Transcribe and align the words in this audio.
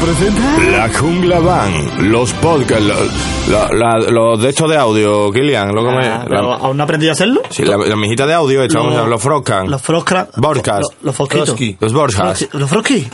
Presenta. 0.00 0.42
La 0.70 0.88
Jungla 0.98 1.38
Van, 1.40 2.10
los 2.12 2.32
podcasts, 2.34 2.84
los, 2.84 3.48
la- 3.48 3.72
la- 3.72 4.10
los 4.10 4.40
de 4.42 4.50
estos 4.50 4.68
de 4.70 4.76
audio, 4.76 5.32
Kilian, 5.32 5.74
lo 5.74 5.82
que 5.84 5.90
me- 5.90 6.06
Ah, 6.06 6.24
la- 6.28 6.38
¿Aún 6.56 6.76
no 6.76 6.82
he 6.82 6.84
aprendido 6.84 7.12
a 7.12 7.14
hacerlo? 7.14 7.40
sí, 7.50 7.64
la, 7.64 7.76
la 7.78 7.96
mijita 7.96 8.26
de 8.26 8.34
audio, 8.34 8.62
estamos 8.62 8.94
Los- 8.94 9.08
los 9.08 9.22
Froscan, 9.22 9.70
Los 9.70 9.80
Froscra. 9.82 10.28
Broadcast. 10.36 10.82
Los, 11.02 11.18
los. 11.18 11.28
Frosky. 11.28 11.76
los 11.80 11.92
Borjas, 11.92 12.48
¿Los 12.52 12.68
Frosky? 12.70 13.08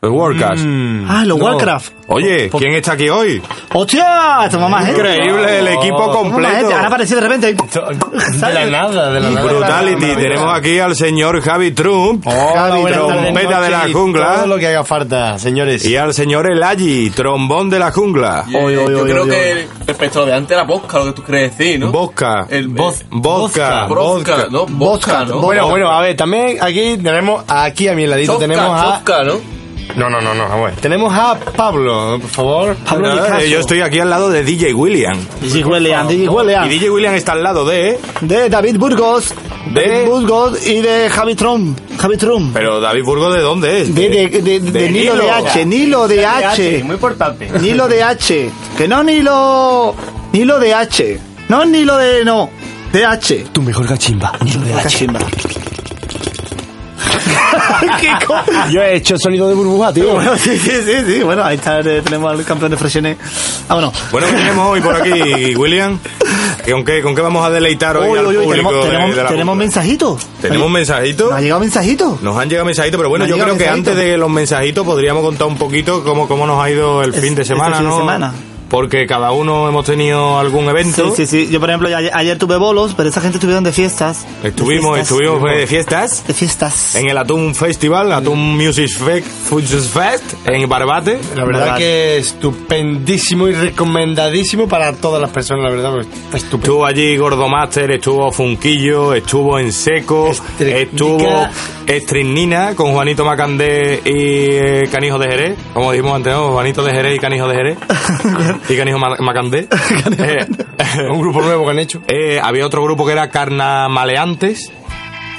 los 0.00 0.12
Warcast. 0.12 0.64
Ah, 1.08 1.24
los 1.26 1.38
No. 1.38 1.44
Warcraft. 1.44 1.92
Oye, 2.10 2.48
¿quién 2.50 2.72
está 2.74 2.92
aquí 2.92 3.08
hoy? 3.08 3.42
¡Hostia! 3.74 4.48
Más 4.70 4.86
gente. 4.86 5.00
Increíble, 5.00 5.58
el 5.58 5.68
equipo 5.68 6.10
completo. 6.12 6.66
Ahora 6.72 6.86
apareció 6.86 7.16
de 7.16 7.22
repente. 7.22 7.54
De 7.54 8.54
la 8.54 8.66
nada, 8.70 9.10
de 9.12 9.20
la 9.20 9.30
nada. 9.30 9.42
Brutality, 9.46 10.14
tenemos 10.16 10.54
aquí 10.56 10.78
al 10.78 10.94
señor 10.94 11.40
Javi 11.42 11.72
Trump, 11.72 12.24
Javi, 12.24 12.92
trompeta 12.92 13.60
de 13.60 13.70
la 13.70 13.88
jungla, 13.92 14.34
Todo 14.36 14.46
lo 14.46 14.58
que 14.58 14.68
haga 14.68 14.84
falta, 14.84 15.38
señores. 15.38 15.84
y 15.84 15.96
al 15.96 16.14
señor 16.14 16.27
Elagi, 16.30 17.10
trombón 17.10 17.70
de 17.70 17.78
la 17.78 17.90
jungla. 17.90 18.44
Oy, 18.48 18.76
oy, 18.76 18.92
yo 18.92 19.02
oy, 19.02 19.10
creo 19.10 19.22
oy, 19.24 19.30
que 19.30 19.68
respecto 19.86 20.18
a 20.18 20.22
lo 20.22 20.26
de 20.28 20.34
antes 20.34 20.52
era 20.52 20.64
vodka, 20.64 20.98
lo 20.98 21.04
que 21.06 21.12
tú 21.12 21.22
crees 21.22 21.56
decir, 21.56 21.80
¿no? 21.80 21.90
Vodka, 21.90 22.46
El 22.50 22.68
vodka. 22.68 23.88
¿no? 24.50 24.66
Vodka, 24.66 25.24
¿no? 25.24 25.40
Bueno, 25.40 25.68
bueno, 25.68 25.90
a 25.90 26.00
ver, 26.02 26.16
también 26.16 26.58
aquí 26.60 26.96
tenemos, 26.98 27.44
aquí 27.48 27.88
a 27.88 27.94
mi 27.94 28.06
ladito 28.06 28.36
tenemos 28.36 28.64
a... 28.64 29.02
¿no? 29.24 29.58
No, 29.96 30.08
no, 30.08 30.20
no, 30.20 30.34
no, 30.34 30.62
ver. 30.62 30.74
Tenemos 30.76 31.12
a 31.12 31.38
Pablo, 31.56 32.18
por 32.20 32.30
favor. 32.30 32.76
Pablo 32.88 33.10
yo 33.46 33.60
estoy 33.60 33.80
aquí 33.80 33.98
al 33.98 34.10
lado 34.10 34.30
de 34.30 34.44
DJ 34.44 34.74
William. 34.74 35.18
DJ 35.40 35.64
William, 35.64 36.06
DJ 36.06 36.24
Y 36.24 36.28
William. 36.28 36.68
DJ 36.68 36.90
William 36.90 37.14
está 37.14 37.32
al 37.32 37.42
lado 37.42 37.64
de... 37.64 37.98
De 38.20 38.48
David 38.48 38.76
Burgos. 38.78 39.34
De- 39.74 39.88
David 39.88 40.06
Burgos 40.08 40.66
y 40.66 40.80
de 40.80 41.08
Javi 41.10 41.34
Trump. 41.34 41.78
Javi 41.98 42.16
Trump. 42.16 42.50
Pero 42.54 42.80
David 42.80 43.04
Burgo, 43.04 43.30
¿de 43.32 43.40
dónde 43.40 43.82
es? 43.82 43.94
De, 43.94 44.08
de, 44.08 44.28
de, 44.28 44.40
de, 44.42 44.60
de 44.60 44.90
Nilo 44.90 45.14
de 45.14 45.22
Nilo. 45.22 45.32
H. 45.34 45.64
Nilo 45.66 46.08
de 46.08 46.26
H. 46.26 46.82
Muy 46.84 46.94
importante. 46.94 47.48
Nilo 47.60 47.88
de 47.88 48.02
H. 48.02 48.50
Que 48.76 48.88
no 48.88 49.02
Nilo. 49.04 49.94
Nilo 50.32 50.58
de 50.58 50.74
H. 50.74 51.20
No 51.48 51.64
Nilo 51.64 51.96
de. 51.96 52.24
No. 52.24 52.50
De 52.92 53.04
H. 53.04 53.46
Tu 53.52 53.62
mejor 53.62 53.86
gachimba. 53.86 54.32
Nilo 54.44 54.60
de 54.62 54.72
Cachimba. 54.72 55.20
¿Qué 55.20 55.48
co- 55.48 55.60
Yo 58.70 58.82
he 58.82 58.96
hecho 58.96 59.16
sonido 59.18 59.48
de 59.48 59.54
burbuja, 59.54 59.92
tío. 59.92 60.14
Bueno, 60.14 60.36
sí, 60.38 60.58
sí, 60.58 60.70
sí, 60.84 60.92
sí. 61.06 61.22
Bueno, 61.22 61.44
ahí 61.44 61.56
está, 61.56 61.80
eh, 61.80 62.02
tenemos 62.02 62.30
al 62.32 62.44
campeón 62.44 62.70
de 62.70 62.76
Freshené. 62.76 63.16
Vámonos. 63.68 63.92
Bueno, 64.10 64.26
¿qué 64.28 64.34
tenemos 64.34 64.66
hoy 64.68 64.80
por 64.80 64.96
aquí, 64.96 65.54
William? 65.56 65.98
¿Que 66.64 66.72
¿Con 66.72 66.84
qué, 66.84 67.02
¿Con 67.02 67.14
qué 67.14 67.22
vamos 67.22 67.44
a 67.46 67.50
deleitar 67.50 67.96
hoy 67.96 68.18
al 68.18 68.24
público 68.24 68.50
tenemos, 68.50 68.74
de- 68.74 68.80
tenemos, 68.90 69.10
de 69.16 69.22
la 69.22 69.28
tenemos 69.28 69.52
Jungla? 69.52 69.64
mensajitos. 69.64 70.26
¿Tenemos 70.40 70.66
un 70.66 70.72
mensajito? 70.72 71.24
¿Nos 71.26 71.34
ha 71.34 71.40
llegado 71.40 71.60
mensajito? 71.60 72.18
Nos 72.22 72.36
han 72.36 72.48
llegado 72.48 72.66
mensajitos, 72.66 72.98
pero 72.98 73.08
bueno, 73.08 73.24
Nos 73.26 73.30
yo 73.30 73.42
han 73.42 73.48
creo 73.48 73.58
que 73.58 73.68
antes 73.68 73.84
mensajitos. 73.94 74.10
de 74.12 74.18
los 74.18 74.30
mensajitos 74.30 74.84
podríamos 74.86 75.22
contar 75.22 75.46
un 75.46 75.56
poquito 75.56 76.04
cómo, 76.04 76.28
cómo 76.28 76.46
nos 76.46 76.62
ha 76.62 76.70
ido 76.70 77.02
el 77.02 77.14
Es- 77.14 77.20
fin 77.20 77.34
de 77.34 77.42
este 77.42 77.54
semana, 77.54 77.76
fin 77.76 77.84
de 77.86 77.90
¿no? 77.90 77.98
semana. 77.98 78.34
Porque 78.68 79.06
cada 79.06 79.32
uno 79.32 79.66
hemos 79.68 79.86
tenido 79.86 80.38
algún 80.38 80.64
Sí, 80.64 80.70
evento. 80.70 81.14
sí, 81.16 81.26
sí. 81.26 81.48
Yo, 81.50 81.58
por 81.58 81.70
ejemplo, 81.70 81.88
ayer, 81.96 82.10
ayer 82.14 82.36
tuve 82.38 82.56
bolos, 82.58 82.92
pero 82.94 83.08
esa 83.08 83.20
gente 83.22 83.38
estuvieron 83.38 83.64
de 83.64 83.72
fiestas. 83.72 84.26
De 84.42 84.50
Estuvimos, 84.50 84.94
fiestas. 84.96 85.18
estuvimos 85.18 85.50
de 85.50 85.66
fiestas 85.66 86.26
De 86.26 86.34
fiestas. 86.34 86.94
en 86.94 87.08
el 87.08 87.16
Atum 87.16 87.54
Festival, 87.54 88.12
Atum 88.12 88.38
Music 88.38 88.90
Fe- 88.98 89.22
Foods 89.22 89.88
Fest, 89.88 90.34
en 90.46 90.68
Barbate. 90.68 91.18
La 91.34 91.44
verdad 91.44 91.60
Verdad. 91.62 91.76
que 91.78 92.18
estupendísimo 92.18 93.48
y 93.48 93.52
recomendadísimo 93.54 94.68
para 94.68 94.92
todas 94.92 95.20
las 95.20 95.30
personas, 95.30 95.64
la 95.64 95.70
verdad, 95.70 95.90
porque 95.92 96.08
está 96.08 96.36
estupendo. 96.36 96.64
Estuvo 96.66 96.84
allí 96.86 97.16
Gordo 97.16 97.48
Master, 97.48 97.90
estuvo 97.92 98.30
Funquillo, 98.32 99.14
estuvo 99.14 99.58
en 99.58 99.72
seco, 99.72 100.28
Estricnica. 100.28 100.78
estuvo 100.80 101.48
Estrinina 101.86 102.74
con 102.74 102.92
Juanito 102.92 103.24
Macandé 103.24 104.02
y 104.04 104.10
eh, 104.50 104.88
Canijo 104.92 105.18
de 105.18 105.26
Jerez, 105.30 105.58
como 105.72 105.90
dijimos 105.92 106.16
antes, 106.16 106.32
¿no? 106.34 106.52
Juanito 106.52 106.82
de 106.82 106.92
Jerez 106.92 107.16
y 107.16 107.18
Canijo 107.18 107.48
de 107.48 107.54
Jerez 107.56 107.78
y 108.68 108.76
Canijo 108.76 108.98
Ma- 108.98 109.16
Macandé. 109.18 109.68
Eh, 110.18 110.46
Un 111.10 111.20
grupo 111.20 111.42
nuevo 111.42 111.64
que 111.64 111.70
han 111.70 111.78
hecho. 111.78 112.00
eh, 112.08 112.40
había 112.42 112.64
otro 112.66 112.82
grupo 112.82 113.04
que 113.06 113.12
era 113.12 113.28
Carnamaleantes. 113.30 114.70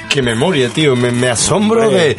Qué 0.08 0.22
memoria, 0.22 0.68
tío. 0.68 0.96
Me, 0.96 1.10
me 1.10 1.28
asombro 1.28 1.88
de... 1.90 2.10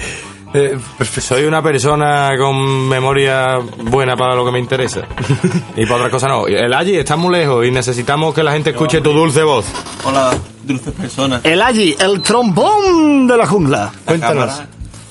eh, 0.53 0.77
perfecto. 0.97 1.35
Soy 1.35 1.43
una 1.45 1.61
persona 1.61 2.31
con 2.37 2.87
memoria 2.87 3.57
buena 3.83 4.15
para 4.15 4.35
lo 4.35 4.45
que 4.45 4.51
me 4.51 4.59
interesa. 4.59 5.01
y 5.75 5.83
para 5.85 5.95
otras 5.97 6.11
cosas 6.11 6.29
no. 6.29 6.47
El 6.47 6.73
allí 6.73 6.95
está 6.97 7.15
muy 7.15 7.31
lejos 7.33 7.65
y 7.65 7.71
necesitamos 7.71 8.33
que 8.33 8.43
la 8.43 8.51
gente 8.53 8.71
escuche 8.71 9.01
tu 9.01 9.11
dulce 9.11 9.43
voz. 9.43 9.65
Hola, 10.05 10.31
dulces 10.63 10.93
personas. 10.93 11.41
El 11.45 11.61
Agi, 11.61 11.95
el 11.99 12.21
trombón 12.21 13.27
de 13.27 13.37
la 13.37 13.45
jungla. 13.47 13.91
Cuéntanos. 14.05 14.45
Cámara. 14.47 14.67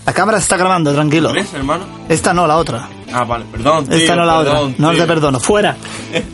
La 0.06 0.12
cámara 0.14 0.38
se 0.38 0.42
está 0.44 0.56
grabando, 0.56 0.92
tranquilo. 0.92 1.32
¿Ves, 1.32 1.52
hermano? 1.54 1.84
Esta 2.08 2.32
no, 2.34 2.46
la 2.46 2.56
otra. 2.56 2.88
Ah, 3.12 3.24
vale, 3.24 3.44
perdón, 3.50 3.86
tío, 3.86 3.96
Esta 3.96 4.16
no, 4.16 4.24
la 4.24 4.38
perdón, 4.38 4.56
otra. 4.56 4.74
No 4.78 4.90
tío. 4.90 5.00
te 5.00 5.06
perdono. 5.06 5.40
Fuera. 5.40 5.76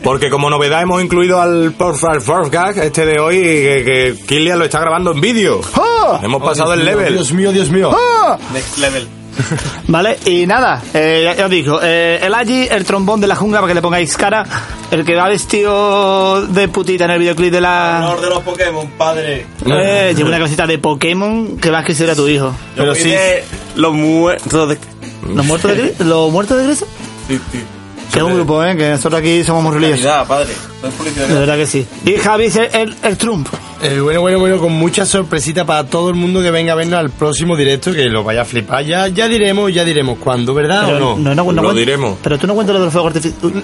Porque 0.03 0.29
como 0.29 0.49
novedad 0.49 0.81
hemos 0.81 1.01
incluido 1.01 1.41
al 1.41 1.73
First 1.73 2.51
Gag 2.51 2.77
este 2.79 3.05
de 3.05 3.19
hoy 3.19 3.35
que, 3.35 3.83
que 3.85 4.25
Kilian 4.25 4.59
lo 4.59 4.65
está 4.65 4.79
grabando 4.79 5.11
en 5.11 5.21
vídeo. 5.21 5.61
¡Ah! 5.75 6.19
Hemos 6.23 6.41
pasado 6.41 6.73
el 6.73 6.85
level. 6.85 7.13
Dios 7.13 7.31
mío, 7.33 7.51
Dios 7.51 7.69
mío. 7.69 7.91
¡Ah! 7.93 8.37
Next 8.53 8.77
level. 8.77 9.07
Vale, 9.87 10.17
y 10.25 10.45
nada, 10.45 10.81
eh, 10.93 11.21
ya, 11.23 11.35
ya 11.35 11.45
os 11.45 11.51
digo, 11.51 11.79
eh, 11.81 12.19
el 12.23 12.33
Agi, 12.33 12.67
el 12.69 12.83
trombón 12.85 13.21
de 13.21 13.27
la 13.27 13.35
jungla, 13.35 13.59
para 13.59 13.69
que 13.69 13.75
le 13.75 13.81
pongáis 13.81 14.17
cara, 14.17 14.43
el 14.89 15.05
que 15.05 15.15
va 15.15 15.29
vestido 15.29 16.45
de 16.47 16.67
putita 16.67 17.05
en 17.05 17.11
el 17.11 17.19
videoclip 17.19 17.51
de 17.51 17.61
la... 17.61 18.01
Honor 18.03 18.21
de 18.21 18.29
los 18.29 18.39
Pokémon, 18.43 18.87
padre. 18.97 19.45
Eh, 19.65 20.13
lleva 20.15 20.29
una 20.29 20.39
cosita 20.39 20.65
de 20.65 20.79
Pokémon 20.79 21.57
que 21.57 21.69
vas 21.69 21.85
que 21.85 21.93
será 21.93 22.15
tu 22.15 22.27
hijo. 22.27 22.51
Pero 22.75 22.95
sí. 22.95 23.13
Los 23.75 23.93
muertos 23.93 24.69
de. 24.69 24.77
¿Los 25.35 25.45
muertos 25.45 25.71
de 25.71 25.77
Grecia? 25.77 26.05
¿Los 26.05 26.31
muertos 26.31 26.57
de 26.57 26.63
Grecia? 26.65 26.87
Sí, 27.27 27.39
sí. 27.51 27.63
Que 28.11 28.19
es 28.19 28.23
un 28.23 28.33
grupo, 28.35 28.63
¿eh? 28.63 28.75
Que 28.77 28.89
nosotros 28.91 29.19
aquí 29.19 29.43
somos 29.43 29.63
muy 29.63 29.73
religiosos. 29.73 30.27
Padre. 30.27 30.53
No 30.81 30.87
es 30.87 30.93
publicidad. 30.95 31.27
De 31.27 31.33
verdad 31.35 31.55
que 31.57 31.67
sí. 31.67 31.85
Y 32.05 32.13
Javi 32.13 32.45
es 32.45 32.55
el, 32.55 32.69
el, 32.73 32.95
el 33.03 33.17
Trump. 33.17 33.47
Eh, 33.83 33.99
bueno, 33.99 34.21
bueno, 34.21 34.39
bueno, 34.39 34.57
con 34.57 34.71
mucha 34.73 35.05
sorpresita 35.05 35.63
para 35.65 35.83
todo 35.85 36.09
el 36.09 36.15
mundo 36.15 36.41
que 36.41 36.49
venga 36.49 36.73
a 36.73 36.75
vernos 36.75 36.99
al 36.99 37.11
próximo 37.11 37.55
directo, 37.55 37.93
que 37.93 38.05
lo 38.05 38.23
vaya 38.23 38.41
a 38.41 38.45
flipar. 38.45 38.83
Ya, 38.83 39.07
ya 39.07 39.27
diremos, 39.27 39.71
ya 39.71 39.85
diremos 39.85 40.17
cuándo, 40.17 40.53
¿verdad 40.55 40.85
o 40.95 40.99
no? 40.99 41.15
no, 41.17 41.35
no, 41.35 41.43
no 41.53 41.61
Lo 41.61 41.69
cuen- 41.71 41.75
diremos. 41.75 42.17
Pero 42.23 42.37
tú 42.39 42.47
no 42.47 42.55
cuentas 42.55 42.73
lo 42.73 42.79
de 42.79 42.85
los 42.85 42.93
fuegos 42.93 43.15
artificiales. 43.15 43.63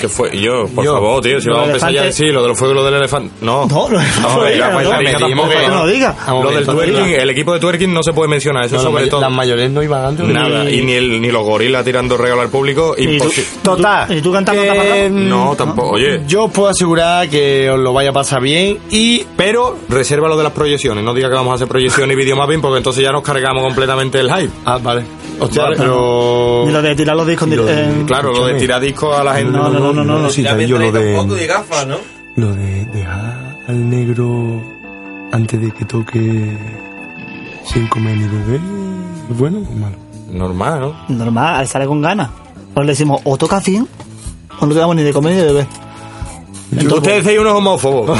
¿Qué 0.00 0.08
fue? 0.08 0.30
Yo, 0.40 0.66
por 0.74 0.82
Yo. 0.84 0.94
favor, 0.94 1.22
tío, 1.22 1.40
si 1.42 1.48
Lo 1.48 1.54
vamos 1.56 1.68
a 1.68 1.70
empezar 1.72 1.92
ya 1.92 2.00
a 2.00 2.04
decir 2.04 2.32
lo 2.32 2.40
de 2.42 2.48
los 2.48 2.58
fuegos, 2.58 2.74
lo 2.76 2.84
del 2.86 2.94
elefante. 2.94 3.34
No. 3.42 3.66
No, 3.66 3.88
lo- 3.90 3.98
no, 4.00 4.00
no, 4.00 4.48
ya, 4.50 4.68
no, 4.68 4.72
pues, 4.72 4.88
no, 4.88 5.02
no, 5.02 5.18
tampoco. 5.18 5.48
no, 5.60 5.68
no 5.68 5.74
lo 5.84 5.86
diga. 5.92 6.16
Lo 6.28 6.50
del 6.50 6.64
twerking, 6.64 7.14
el 7.20 7.30
equipo 7.30 7.52
de 7.52 7.60
twerking 7.60 7.92
no 7.92 8.02
se 8.02 8.12
puede 8.14 8.28
mencionar, 8.28 8.64
eso 8.64 8.76
no, 8.76 8.82
sobre 8.82 9.02
las, 9.02 9.10
todo. 9.10 9.20
las 9.20 9.30
mayores 9.32 9.70
no 9.70 9.82
iban 9.82 10.04
antes. 10.06 10.26
Nada, 10.26 10.70
y 10.70 10.80
ni, 10.82 10.92
el, 10.92 11.20
ni 11.20 11.30
los 11.30 11.44
gorilas 11.44 11.84
tirando 11.84 12.16
regalo 12.16 12.40
al 12.40 12.48
público, 12.48 12.94
Y 12.96 13.04
tú- 13.04 13.12
imposible. 13.12 13.50
Total. 13.62 14.16
¿Y 14.16 14.22
tú 14.22 14.32
cantando 14.32 14.62
que, 14.62 14.68
taparrabo? 14.68 15.08
No, 15.10 15.54
tampoco, 15.54 15.90
oye. 15.90 16.22
Yo 16.26 16.44
os 16.44 16.50
puedo 16.52 16.68
asegurar 16.70 17.28
que 17.28 17.68
os 17.68 17.78
lo 17.78 17.92
vaya 17.92 18.08
a 18.08 18.14
pasar 18.14 18.40
bien 18.40 18.78
y 18.90 19.24
Pero 19.36 19.49
reserva 19.88 20.28
lo 20.28 20.36
de 20.36 20.44
las 20.44 20.52
proyecciones, 20.52 21.02
no 21.04 21.12
diga 21.14 21.28
que 21.28 21.34
vamos 21.34 21.52
a 21.52 21.54
hacer 21.54 21.68
proyecciones 21.68 22.14
y 22.14 22.16
videomapping 22.20 22.60
porque 22.60 22.78
entonces 22.78 23.02
ya 23.04 23.12
nos 23.12 23.22
cargamos 23.22 23.62
completamente 23.62 24.18
el 24.20 24.32
hype. 24.32 24.50
Ah, 24.64 24.78
vale. 24.82 25.04
Hostia, 25.38 25.62
Vale. 25.62 25.76
pero... 25.78 26.64
Ni 26.66 26.72
lo 26.72 26.82
de 26.82 26.94
tirar 26.94 27.16
los 27.16 27.26
discos 27.26 27.48
en 27.48 27.56
Lo 27.56 27.64
de- 27.64 27.84
en- 27.84 28.04
Claro, 28.06 28.32
lo 28.32 28.46
de 28.46 28.54
tirar 28.54 28.80
discos 28.80 29.18
a 29.18 29.24
la 29.24 29.34
gente. 29.36 29.52
No, 29.56 29.70
no, 29.70 29.92
no, 29.92 30.04
no, 30.04 30.18
no. 30.18 30.30
Sí, 30.30 30.42
también 30.44 30.70
me 30.70 30.78
yo 30.78 30.78
lo 30.78 30.92
de... 30.92 31.14
un 31.18 31.22
poco 31.22 31.34
de 31.34 31.46
gafas, 31.46 31.86
¿no? 31.86 31.96
Lo 32.36 32.54
de 32.54 32.84
dejar 32.86 33.58
al 33.68 33.88
negro 33.90 34.62
antes 35.32 35.60
de 35.60 35.70
que 35.72 35.84
toque 35.86 36.56
sin 37.64 37.86
comer 37.88 38.16
ni 38.16 38.24
beber. 38.28 38.60
¿Es 39.30 39.38
bueno 39.38 39.58
o 39.58 39.72
malo? 39.78 39.96
Normal, 40.30 40.80
¿no? 41.08 41.16
Normal, 41.16 41.66
sale 41.66 41.86
con 41.86 42.00
ganas. 42.02 42.28
Pues 42.74 42.86
le 42.86 42.92
decimos, 42.92 43.20
o 43.24 43.36
toca 43.36 43.60
100, 43.60 43.88
o 44.60 44.66
no 44.66 44.72
te 44.74 44.78
damos 44.78 44.94
ni 44.96 45.02
de 45.02 45.12
comer 45.12 45.32
ni 45.32 45.38
de 45.40 45.44
beber. 45.46 45.66
Ustedes 46.72 47.24
sois 47.24 47.38
unos 47.38 47.54
homófobos. 47.54 48.18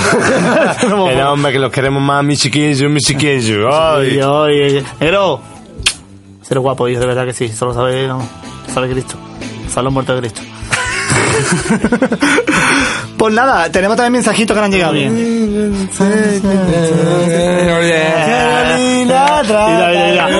No, 0.88 1.04
hombre, 1.32 1.52
que 1.52 1.58
los 1.58 1.70
queremos 1.70 2.02
más 2.02 2.24
mis 2.24 2.40
chiquillos, 2.40 2.90
mis 2.90 3.04
chiquillos. 3.04 3.72
Ay, 3.72 4.20
Ay. 4.20 4.76
ay, 4.76 4.84
negro. 4.98 5.40
Ser 6.42 6.58
guapo, 6.58 6.88
hijo, 6.88 7.00
de 7.00 7.06
verdad 7.06 7.26
que 7.26 7.32
sí. 7.32 7.48
Solo 7.48 7.74
sabe, 7.74 8.08
no, 8.08 8.20
sabe 8.72 8.90
Cristo. 8.90 9.14
Sabe 9.68 9.84
los 9.84 9.92
muertos 9.92 10.20
de 10.20 10.28
Cristo. 10.28 10.42
pues 13.20 13.34
nada, 13.34 13.70
tenemos 13.70 13.98
también 13.98 14.14
mensajitos 14.14 14.54
que 14.54 14.60
no 14.60 14.64
han 14.64 14.72
llegado 14.72 14.92
bien. 14.94 15.90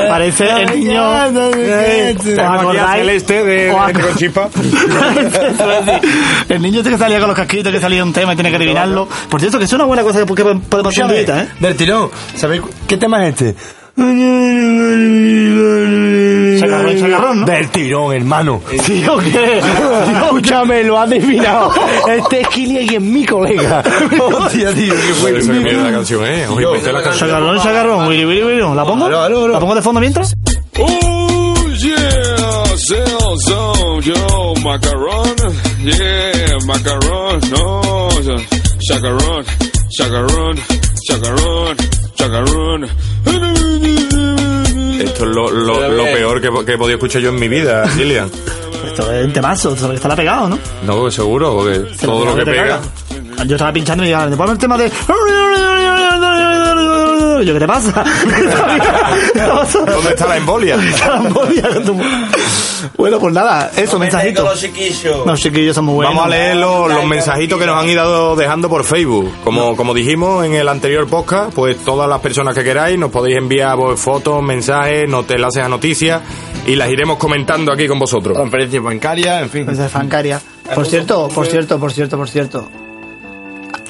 Parece 0.08 0.48
el 0.62 0.80
niño. 0.80 1.10
¿Os 1.10 2.38
acordáis? 2.38 3.00
Celeste 3.00 3.44
de, 3.44 3.70
¿Os 3.70 3.86
de 3.86 3.92
acor- 3.92 4.06
Conchipa. 4.08 4.48
Eso 4.54 5.70
es 5.72 5.86
decir, 5.86 6.10
el 6.48 6.62
niño 6.62 6.78
este 6.78 6.90
que 6.90 6.98
salía 6.98 7.18
con 7.18 7.28
los 7.28 7.36
casquitos, 7.36 7.72
que 7.72 7.80
salía 7.80 8.02
un 8.02 8.12
tema 8.12 8.32
y 8.32 8.36
tiene 8.36 8.50
que 8.50 8.56
adivinarlo. 8.56 9.08
Por 9.28 9.40
cierto, 9.40 9.58
que 9.58 9.64
es 9.64 9.72
una 9.72 9.84
buena 9.84 10.02
cosa 10.02 10.20
que 10.20 10.26
podemos 10.26 10.96
hacer 10.98 11.28
¿eh? 11.28 11.48
Del 11.60 11.76
tirón. 11.76 12.10
¿Sabéis 12.34 12.62
qué 12.86 12.96
tema 12.96 13.26
es 13.26 13.34
este? 13.40 13.54
Chacarrón, 16.60 16.98
chacarrón, 16.98 17.40
¿no? 17.40 17.46
Del 17.46 17.70
tirón, 17.70 18.14
hermano. 18.14 18.60
¿Tío 18.86 19.18
qué? 19.18 19.62
Escúchame, 20.12 20.84
lo 20.84 20.98
has 20.98 21.08
adivinado. 21.08 21.72
Este 22.08 22.40
es 22.42 22.48
Kilian 22.48 22.84
y 22.84 22.94
es 22.96 23.00
mi 23.02 23.24
colega. 23.24 23.82
Hostia, 24.20 24.72
tío, 24.74 24.94
qué 24.94 25.12
Joder, 25.20 25.36
eso 25.36 25.52
que 25.52 25.60
mierda 25.60 25.84
de 25.84 25.92
canción, 25.92 26.26
¿eh? 26.26 26.46
La 26.92 27.02
canción. 27.02 27.30
Chacarrón, 27.30 27.58
chacarrón, 27.60 28.06
willy, 28.08 28.24
willy, 28.24 28.42
willy. 28.42 28.74
¿La 28.74 28.84
pongo? 28.84 29.08
¿La 29.08 29.60
pongo 29.60 29.74
de 29.74 29.82
fondo 29.82 30.00
mientras? 30.00 30.34
Oh 30.78 31.54
yeah, 31.82 32.76
Zone, 32.76 34.02
yo, 34.02 34.54
macaron, 34.62 35.34
yeah, 35.82 36.58
macaron, 36.66 37.40
no, 37.50 38.08
chacarón, 38.80 39.44
chacarón, 39.90 40.56
chacarón, 41.06 41.76
Esto 45.00 45.24
es 45.24 45.30
lo, 45.30 45.50
lo- 45.50 45.88
lo 45.88 46.02
peor 46.04 46.40
que, 46.40 46.48
que 46.64 46.72
he 46.74 46.78
podido 46.78 46.96
escuchar 46.96 47.22
yo 47.22 47.30
en 47.30 47.36
mi 47.40 47.48
vida, 47.48 47.88
Gillian. 47.88 48.30
Esto 48.86 49.12
es 49.12 49.24
un 49.26 49.32
temazo, 49.32 49.74
que 49.74 49.94
está 49.94 50.08
la 50.08 50.16
pegado, 50.16 50.48
¿no? 50.48 50.58
No, 50.86 51.10
seguro, 51.10 51.54
porque 51.56 51.94
Se 51.96 52.06
todo 52.06 52.24
lo 52.24 52.34
que 52.34 52.44
te 52.44 52.50
pega. 52.52 52.80
caga. 52.80 53.44
Yo 53.46 53.56
estaba 53.56 53.72
pinchando 53.72 54.04
y 54.04 54.12
me 54.14 54.36
ponme 54.36 54.52
el 54.52 54.58
tema 54.58 54.76
de... 54.76 54.90
Yo, 57.42 57.54
¿qué 57.54 57.60
te 57.60 57.66
pasa? 57.66 58.04
¿Dónde 59.72 60.10
está 60.10 60.26
la 60.26 60.36
embolia? 60.36 60.74
Embolia 61.24 61.68
con 61.68 61.84
tu- 61.84 62.00
Bueno, 62.96 63.18
pues 63.18 63.32
nada, 63.34 63.70
eso, 63.76 63.98
mensajito. 63.98 64.42
los 64.44 64.60
chiquillos. 64.60 65.26
Los 65.26 65.40
chiquillos 65.40 65.74
son 65.74 65.84
muy 65.86 65.94
buenos. 65.96 66.14
Vamos 66.14 66.26
a 66.26 66.30
leer 66.36 66.56
los, 66.56 66.92
los 66.92 67.04
mensajitos 67.06 67.58
que 67.58 67.66
nos 67.66 67.82
han 67.82 67.88
ido 67.88 68.36
dejando 68.36 68.68
por 68.68 68.84
Facebook. 68.84 69.30
Como, 69.44 69.76
como 69.76 69.94
dijimos 69.94 70.44
en 70.44 70.54
el 70.54 70.68
anterior 70.68 71.06
podcast, 71.08 71.52
pues 71.54 71.76
todas 71.84 72.08
las 72.08 72.20
personas 72.20 72.54
que 72.54 72.62
queráis 72.64 72.98
nos 72.98 73.10
podéis 73.10 73.38
enviar 73.38 73.76
pues, 73.76 73.98
fotos, 74.00 74.42
mensajes, 74.42 75.08
no 75.08 75.22
te 75.24 75.34
enlaces 75.34 75.62
a 75.64 75.68
noticias 75.68 76.20
y 76.66 76.76
las 76.76 76.90
iremos 76.90 77.16
comentando 77.18 77.72
aquí 77.72 77.86
con 77.88 77.98
vosotros. 77.98 78.34
Transferencias 78.36 78.82
bancarias, 78.82 79.42
en 79.42 79.50
fin. 79.50 79.66
Mensaje 79.66 79.96
bancaria. 79.96 80.40
Por 80.74 80.86
cierto, 80.86 81.28
por 81.28 81.46
cierto, 81.46 81.78
por 81.80 81.92
cierto, 81.92 82.16
por 82.16 82.28
cierto. 82.28 82.68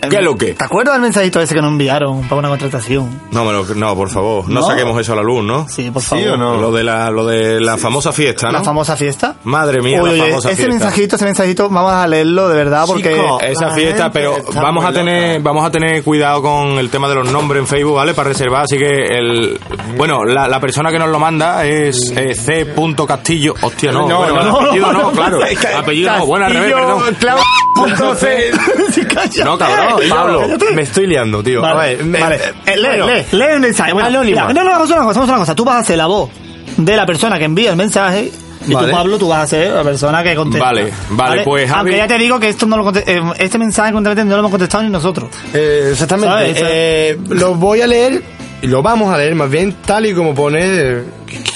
¿Qué 0.08 0.17
es 0.17 0.23
lo 0.23 0.37
que? 0.37 0.55
¿Te 0.55 0.64
acuerdas 0.64 0.94
del 0.94 1.02
mensajito 1.02 1.41
ese 1.41 1.55
que 1.55 1.61
nos 1.61 1.70
enviaron 1.73 2.23
para 2.23 2.37
una 2.38 2.49
contratación? 2.49 3.20
No, 3.31 3.44
me 3.44 3.52
lo- 3.52 3.64
no, 3.75 3.94
por 3.97 4.08
favor, 4.11 4.49
no, 4.49 4.61
¿No? 4.61 4.67
saquemos 4.67 4.99
eso 5.00 5.12
a 5.12 5.17
la 5.17 5.23
luz, 5.23 5.44
¿no? 5.44 5.69
Sí, 5.69 5.91
por 5.91 6.02
¿Sí 6.02 6.08
favor. 6.08 6.29
o 6.29 6.37
no? 6.37 6.56
Lo 6.61 6.73
de 6.73 6.85
la, 6.85 7.11
lo 7.11 7.26
de 7.26 7.61
la 7.61 7.76
famosa 7.76 8.12
fiesta, 8.12 8.47
¿no? 8.47 8.52
La 8.55 8.62
famosa 8.64 8.97
fiesta. 8.97 9.37
Madre 9.44 9.81
mía, 9.82 10.02
Oye, 10.02 10.17
la 10.17 10.23
oye, 10.23 10.31
famosa 10.31 10.49
ese 10.50 10.56
fiesta. 10.64 10.73
mensajito, 10.85 11.17
ese 11.17 11.25
mensajito, 11.25 11.69
vamos 11.69 11.93
a 11.93 12.06
leerlo 12.06 12.49
de 12.49 12.56
verdad 12.56 12.85
porque... 12.87 13.11
Chico, 13.12 13.41
Esa 13.41 13.70
fiesta, 13.70 14.11
pero 14.11 14.37
vamos 14.55 14.85
a 14.85 14.93
tener 14.93 15.41
vamos 15.41 15.64
a 15.64 15.70
tener 15.70 16.03
cuidado 16.03 16.43
con 16.43 16.79
el 16.79 16.88
tema 16.91 17.08
de 17.08 17.14
los 17.17 17.31
nombres 17.31 17.61
en 17.61 17.67
Facebook, 17.67 17.94
¿vale? 17.96 18.14
Para 18.14 18.29
reservar, 18.29 18.62
así 18.64 18.79
que 18.79 18.88
el 18.88 19.58
bueno, 19.96 20.25
la, 20.25 20.49
la 20.49 20.61
persona 20.61 20.91
que 20.91 20.99
nos 20.99 21.08
lo 21.11 21.19
manda 21.19 21.64
es 21.67 22.12
eh, 22.17 22.35
C. 22.35 22.67
Castillo. 23.06 23.55
Hostia, 23.62 23.93
no, 23.93 24.06
No, 24.08 24.19
bueno, 24.19 24.35
no, 24.35 24.41
el 24.41 24.46
no, 24.46 24.58
apellido 24.61 24.93
no, 24.93 25.03
no, 25.03 25.11
claro. 25.12 25.38
no, 25.41 25.79
apellido 25.79 26.17
no, 26.17 26.26
bueno, 26.26 26.46
al 26.46 26.53
revés, 26.55 26.73
perdón. 26.75 27.17
Clavo, 27.19 27.41
punto 27.75 28.14
C. 28.14 28.50
Sí, 28.91 29.03
cállate. 29.05 29.44
No, 29.91 29.99
Pablo, 30.15 30.41
Cállate. 30.41 30.71
me 30.75 30.83
estoy 30.83 31.07
liando, 31.07 31.43
tío. 31.43 31.61
Vale, 31.61 31.75
a 31.75 31.83
ver, 31.97 32.05
me- 32.05 32.21
vale. 32.21 32.37
Eh, 32.67 32.77
lee, 32.77 32.87
bueno, 32.87 33.07
lee, 33.09 33.23
lee 33.33 33.45
el 33.53 33.61
mensaje. 33.61 33.93
Bueno, 33.93 34.09
Anónimo. 34.09 34.41
mira, 34.49 34.53
no, 34.53 34.65
no, 34.65 34.71
vamos 34.71 34.81
a 34.81 34.85
hacer 34.85 34.97
una 34.99 35.07
cosa, 35.07 35.15
vamos 35.15 35.17
a 35.17 35.23
hacer 35.23 35.35
una 35.35 35.39
cosa. 35.41 35.55
Tú 35.55 35.65
vas 35.65 35.77
a 35.81 35.85
ser 35.85 35.97
la 35.99 36.07
voz 36.07 36.31
de 36.77 36.97
la 36.97 37.07
persona 37.07 37.39
que 37.39 37.45
envía 37.45 37.71
el 37.71 37.77
mensaje 37.77 38.31
y 38.69 38.75
Vale. 38.75 38.89
tú, 38.89 38.95
Pablo, 38.95 39.19
tú 39.19 39.29
vas 39.29 39.43
a 39.45 39.47
ser 39.47 39.73
la 39.73 39.83
persona 39.83 40.23
que 40.23 40.35
contesta. 40.35 40.65
Vale, 40.67 40.93
vale, 41.11 41.43
pues, 41.45 41.69
Javi- 41.71 41.79
Aunque 41.79 41.97
ya 41.97 42.07
te 42.07 42.19
digo 42.19 42.39
que 42.39 42.49
esto 42.51 42.67
no 42.67 42.77
lo 42.77 42.85
conte- 42.85 43.05
eh, 43.07 43.23
este 43.39 43.59
mensaje 43.59 43.91
no 43.93 44.01
lo 44.01 44.13
hemos 44.13 44.51
contestado 44.51 44.85
ni 44.85 44.91
nosotros. 44.91 45.31
Eh, 45.55 45.89
exactamente. 45.93 46.55
Eh, 46.63 47.19
lo 47.31 47.55
voy 47.55 47.81
a 47.81 47.87
leer, 47.87 48.23
lo 48.62 48.83
vamos 48.83 49.12
a 49.12 49.17
leer 49.19 49.35
más 49.35 49.51
bien 49.51 49.75
tal 49.85 50.07
y 50.07 50.15
como 50.15 50.35
pone. 50.35 50.61
eh, 50.62 51.05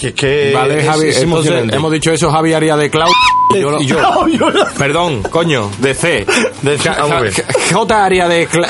Que, 0.01 0.13
que 0.15 0.53
Vale, 0.55 0.81
es- 0.81 0.87
Javi, 0.87 1.09
es 1.09 1.17
entonces 1.23 1.23
emocionante. 1.51 1.77
hemos 1.77 1.93
dicho 1.93 2.13
eso, 2.13 2.31
Javi 2.31 2.53
haría 2.53 2.77
de 2.77 2.91
Cloud. 2.91 3.11
y 3.55 3.61
yo 3.61 3.71
lo- 3.71 3.81
Y 4.29 4.39
yo. 4.39 4.49
Perdón, 4.79 5.23
coño, 5.25 5.71
de 5.79 5.95
C. 5.95 6.27
De 6.63 6.79
C, 6.79 6.89
vamos 6.91 7.13
a 7.13 7.21
ver. 7.21 7.33
J 7.73 8.05
haría 8.05 8.29
de 8.29 8.49
Cla- 8.49 8.69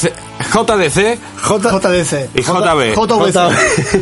C- 0.00 0.12
J 0.52 0.76
de 0.76 0.90
C 0.90 1.18
J. 1.42 1.70
JDC. 1.70 2.30
y 2.34 2.42
JB. 2.42 2.94
JVC. 2.94 3.40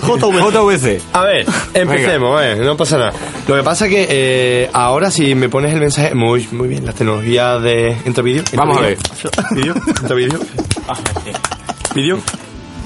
JVC. 0.03 0.41
JVC. 0.53 1.03
A 1.13 1.23
ver, 1.23 1.47
empecemos, 1.75 2.37
a 2.37 2.41
ver, 2.41 2.59
no 2.59 2.77
pasa 2.77 2.99
nada. 2.99 3.13
Lo 3.47 3.55
que 3.57 3.63
pasa 3.63 3.87
es 3.87 3.91
que 3.93 4.07
eh, 4.09 4.71
ahora 4.73 5.11
si 5.11 5.35
me 5.35 5.49
pones 5.49 5.73
el 5.73 5.81
mensaje, 5.81 6.15
muy, 6.15 6.47
muy 6.53 6.69
bien, 6.69 6.85
las 6.87 6.95
tecnologías 6.95 7.63
de 7.63 7.97
entre 8.05 8.23
vídeo. 8.23 8.43
Vamos 8.55 8.79
a 8.79 8.81
vídeo. 8.83 8.99
Vídeo, 9.53 9.75
entre 10.03 10.15
vídeo. 10.17 10.39
Vídeo. 11.95 12.19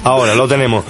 Ahora 0.07 0.35
lo 0.35 0.47
tenemos. 0.47 0.85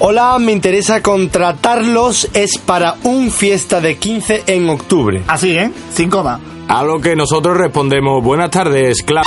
Hola, 0.00 0.38
me 0.38 0.52
interesa 0.52 1.00
contratarlos, 1.00 2.28
es 2.34 2.58
para 2.58 2.96
un 3.04 3.30
fiesta 3.30 3.80
de 3.80 3.96
15 3.96 4.44
en 4.48 4.68
octubre. 4.68 5.22
Así, 5.26 5.56
¿eh? 5.56 5.70
Sin 5.94 6.10
coma. 6.10 6.38
A 6.68 6.82
lo 6.82 7.00
que 7.00 7.16
nosotros 7.16 7.56
respondemos, 7.56 8.22
buenas 8.22 8.50
tardes, 8.50 9.02
Cla... 9.02 9.22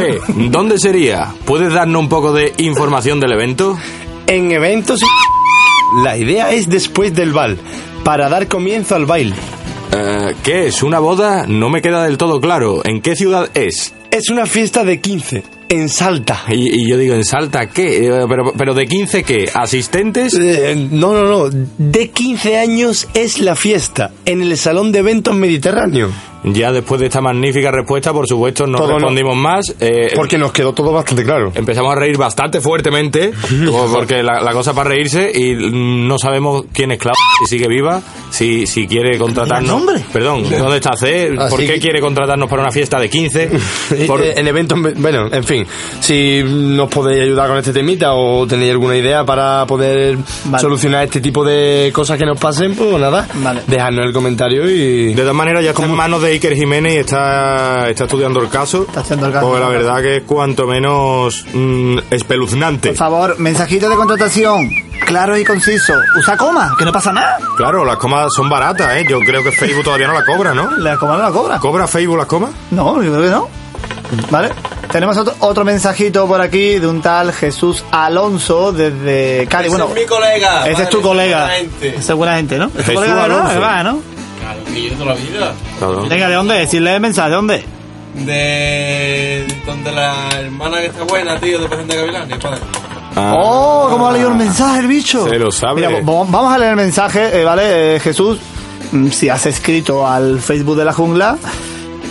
Eh, 0.00 0.18
¿Dónde 0.48 0.78
sería? 0.78 1.34
¿Puedes 1.44 1.74
darnos 1.74 2.00
un 2.00 2.08
poco 2.08 2.32
de 2.32 2.54
información 2.56 3.20
del 3.20 3.32
evento? 3.32 3.76
En 4.26 4.50
eventos... 4.52 5.02
La 6.02 6.16
idea 6.16 6.50
es 6.50 6.70
después 6.70 7.14
del 7.14 7.34
bal, 7.34 7.58
para 8.04 8.30
dar 8.30 8.48
comienzo 8.48 8.94
al 8.94 9.04
baile. 9.04 9.36
Eh, 9.92 10.34
¿Qué 10.42 10.68
es? 10.68 10.82
¿Una 10.82 10.98
boda? 10.98 11.44
No 11.46 11.68
me 11.68 11.82
queda 11.82 12.04
del 12.04 12.16
todo 12.16 12.40
claro. 12.40 12.80
¿En 12.86 13.02
qué 13.02 13.16
ciudad 13.16 13.50
es? 13.52 13.92
Es 14.10 14.30
una 14.30 14.46
fiesta 14.46 14.82
de 14.82 15.02
15, 15.02 15.44
en 15.72 15.88
Salta. 15.88 16.44
Y, 16.48 16.86
yo 16.88 16.98
digo, 16.98 17.14
¿en 17.14 17.24
Salta 17.24 17.66
qué? 17.70 18.06
Eh, 18.06 18.26
pero, 18.28 18.52
¿Pero 18.52 18.74
de 18.74 18.86
15 18.86 19.22
qué? 19.22 19.50
¿Asistentes? 19.52 20.34
Eh, 20.34 20.88
no, 20.90 21.14
no, 21.14 21.24
no. 21.24 21.66
De 21.78 22.10
15 22.10 22.58
años 22.58 23.08
es 23.14 23.40
la 23.40 23.56
fiesta, 23.56 24.10
en 24.26 24.42
el 24.42 24.56
Salón 24.58 24.92
de 24.92 24.98
Eventos 24.98 25.34
Mediterráneo. 25.34 26.10
Ya 26.44 26.72
después 26.72 27.00
de 27.00 27.06
esta 27.06 27.20
magnífica 27.20 27.70
respuesta, 27.70 28.12
por 28.12 28.26
supuesto, 28.26 28.66
no 28.66 28.78
Todo 28.78 28.88
no. 28.88 28.94
respondimos 28.98 29.36
más. 29.36 29.74
Eh, 29.78 30.12
Porque 30.16 30.38
nos 30.38 30.50
quedó 30.52 30.72
todo 30.72 30.92
bastante 30.92 31.22
claro. 31.24 31.52
Empezamos 31.54 31.92
a 31.92 31.94
reír 31.94 32.16
bastante 32.16 32.60
fuertemente, 32.60 33.32
porque 33.92 34.22
la, 34.22 34.40
la 34.40 34.52
cosa 34.52 34.74
para 34.74 34.90
reírse 34.90 35.30
y 35.32 35.54
no 35.72 36.18
sabemos 36.18 36.64
quién 36.72 36.90
es 36.92 36.98
Clau, 36.98 37.14
si 37.44 37.56
sigue 37.56 37.68
viva, 37.68 38.02
si, 38.30 38.66
si 38.66 38.86
quiere 38.88 39.18
contratarnos. 39.18 39.82
El. 39.94 40.00
Perdón, 40.12 40.44
¿dónde 40.50 40.76
está 40.76 40.96
C? 40.96 41.28
¿Por 41.34 41.42
Así 41.44 41.56
qué 41.66 41.74
que- 41.74 41.80
quiere 41.80 42.00
contratarnos 42.00 42.48
para 42.50 42.62
una 42.62 42.72
fiesta 42.72 42.98
de 42.98 43.08
15? 43.08 43.50
Por- 44.06 44.22
Eh, 44.22 44.34
En 44.36 44.48
eventos, 44.48 44.78
bueno, 44.96 45.28
en 45.32 45.44
fin, 45.44 45.66
si 46.00 46.42
nos 46.44 46.88
podéis 46.88 47.22
ayudar 47.22 47.48
con 47.48 47.58
este 47.58 47.72
temita 47.72 48.14
o 48.14 48.46
tenéis 48.46 48.72
alguna 48.72 48.96
idea 48.96 49.24
para 49.24 49.64
poder 49.66 50.18
Vale. 50.46 50.60
solucionar 50.60 51.04
este 51.04 51.20
tipo 51.20 51.44
de 51.44 51.90
cosas 51.94 52.18
que 52.18 52.24
nos 52.26 52.38
pasen, 52.40 52.74
pues 52.74 52.90
nada, 52.98 53.28
Vale. 53.34 53.62
dejadnos 53.66 54.06
el 54.06 54.12
comentario 54.12 54.68
y... 54.68 55.14
De 55.14 55.22
todas 55.22 55.34
maneras, 55.34 55.62
ya 55.64 55.70
está 55.70 55.84
en 55.84 55.92
manos 55.94 56.22
de 56.22 56.31
Iker 56.32 56.54
Jiménez 56.54 56.94
y 56.94 56.96
está, 56.98 57.88
está 57.90 58.04
estudiando 58.04 58.40
el 58.40 58.48
caso. 58.48 58.84
Está 58.88 59.00
haciendo 59.00 59.26
el 59.26 59.32
caso. 59.32 59.46
Porque 59.46 59.60
la 59.60 59.68
verdad 59.68 60.00
que 60.00 60.16
es 60.16 60.22
cuanto 60.24 60.66
menos 60.66 61.44
mm, 61.52 61.98
espeluznante. 62.10 62.88
Por 62.88 62.96
favor, 62.96 63.38
mensajito 63.38 63.88
de 63.88 63.96
contratación. 63.96 64.70
Claro 65.06 65.36
y 65.36 65.44
conciso. 65.44 65.92
Usa 66.18 66.36
coma, 66.36 66.74
que 66.78 66.84
no 66.86 66.92
pasa 66.92 67.12
nada. 67.12 67.38
Claro, 67.56 67.84
las 67.84 67.96
comas 67.96 68.28
son 68.34 68.48
baratas, 68.48 68.96
¿eh? 68.96 69.06
Yo 69.08 69.18
creo 69.20 69.42
que 69.42 69.52
Facebook 69.52 69.84
todavía 69.84 70.06
no 70.06 70.14
la 70.14 70.24
cobra, 70.24 70.54
¿no? 70.54 70.70
La 70.78 70.96
coma 70.96 71.16
no 71.16 71.22
la 71.24 71.30
cobra. 71.30 71.58
¿Cobra 71.58 71.86
Facebook 71.86 72.16
las 72.16 72.26
comas? 72.26 72.50
No, 72.70 73.02
yo 73.02 73.12
creo 73.12 73.22
que 73.24 73.30
no. 73.30 73.48
¿Vale? 74.30 74.50
Tenemos 74.90 75.16
otro, 75.16 75.34
otro 75.40 75.64
mensajito 75.64 76.26
por 76.26 76.40
aquí 76.40 76.78
de 76.78 76.86
un 76.86 77.00
tal 77.00 77.32
Jesús 77.32 77.82
Alonso 77.90 78.72
desde 78.72 79.46
Cali. 79.48 79.68
Ese 79.68 79.76
bueno, 79.76 79.88
es 79.94 80.02
mi 80.02 80.06
colega. 80.06 80.66
ese 80.68 80.82
es 80.82 80.90
tu 80.90 81.00
colega. 81.00 81.48
gente, 81.48 82.58
¿no? 82.58 82.66
Es 82.66 82.72
tu 82.72 82.78
Jesús 82.82 82.94
colega. 82.94 83.24
Alonso. 83.24 83.48
¿verdad, 83.48 83.84
¿no? 83.84 84.11
Claro, 84.42 84.64
que 84.64 84.82
yo 84.82 84.90
de 84.90 84.96
toda 84.96 85.06
la 85.06 85.20
vida. 85.20 85.54
Claro. 85.78 86.02
Venga, 86.08 86.28
¿de 86.28 86.34
dónde? 86.34 86.54
Decirle 86.58 86.94
el 86.94 87.00
mensaje, 87.00 87.30
¿de 87.30 87.36
dónde? 87.36 87.64
De 88.14 89.46
donde 89.66 89.92
la 89.92 90.28
hermana 90.38 90.78
que 90.80 90.86
está 90.86 91.02
buena, 91.04 91.38
tío, 91.40 91.58
de 91.60 91.66
Presidente 91.68 91.96
Gavilán, 91.96 92.28
mi 92.28 92.34
padre. 92.34 92.60
Ah. 93.16 93.34
¡Oh! 93.36 93.88
¿Cómo 93.90 94.08
ha 94.08 94.12
leído 94.12 94.28
el 94.30 94.36
mensaje 94.36 94.80
el 94.80 94.86
bicho? 94.86 95.28
Se 95.28 95.38
lo 95.38 95.50
sabe. 95.52 95.86
Mira, 95.86 96.00
vamos 96.02 96.52
a 96.52 96.58
leer 96.58 96.70
el 96.70 96.76
mensaje, 96.76 97.40
eh, 97.40 97.44
¿vale? 97.44 97.96
Eh, 97.96 98.00
Jesús, 98.00 98.38
mm, 98.92 99.08
si 99.08 99.28
has 99.28 99.46
escrito 99.46 100.06
al 100.06 100.40
Facebook 100.40 100.76
de 100.76 100.84
la 100.84 100.92
jungla, 100.92 101.36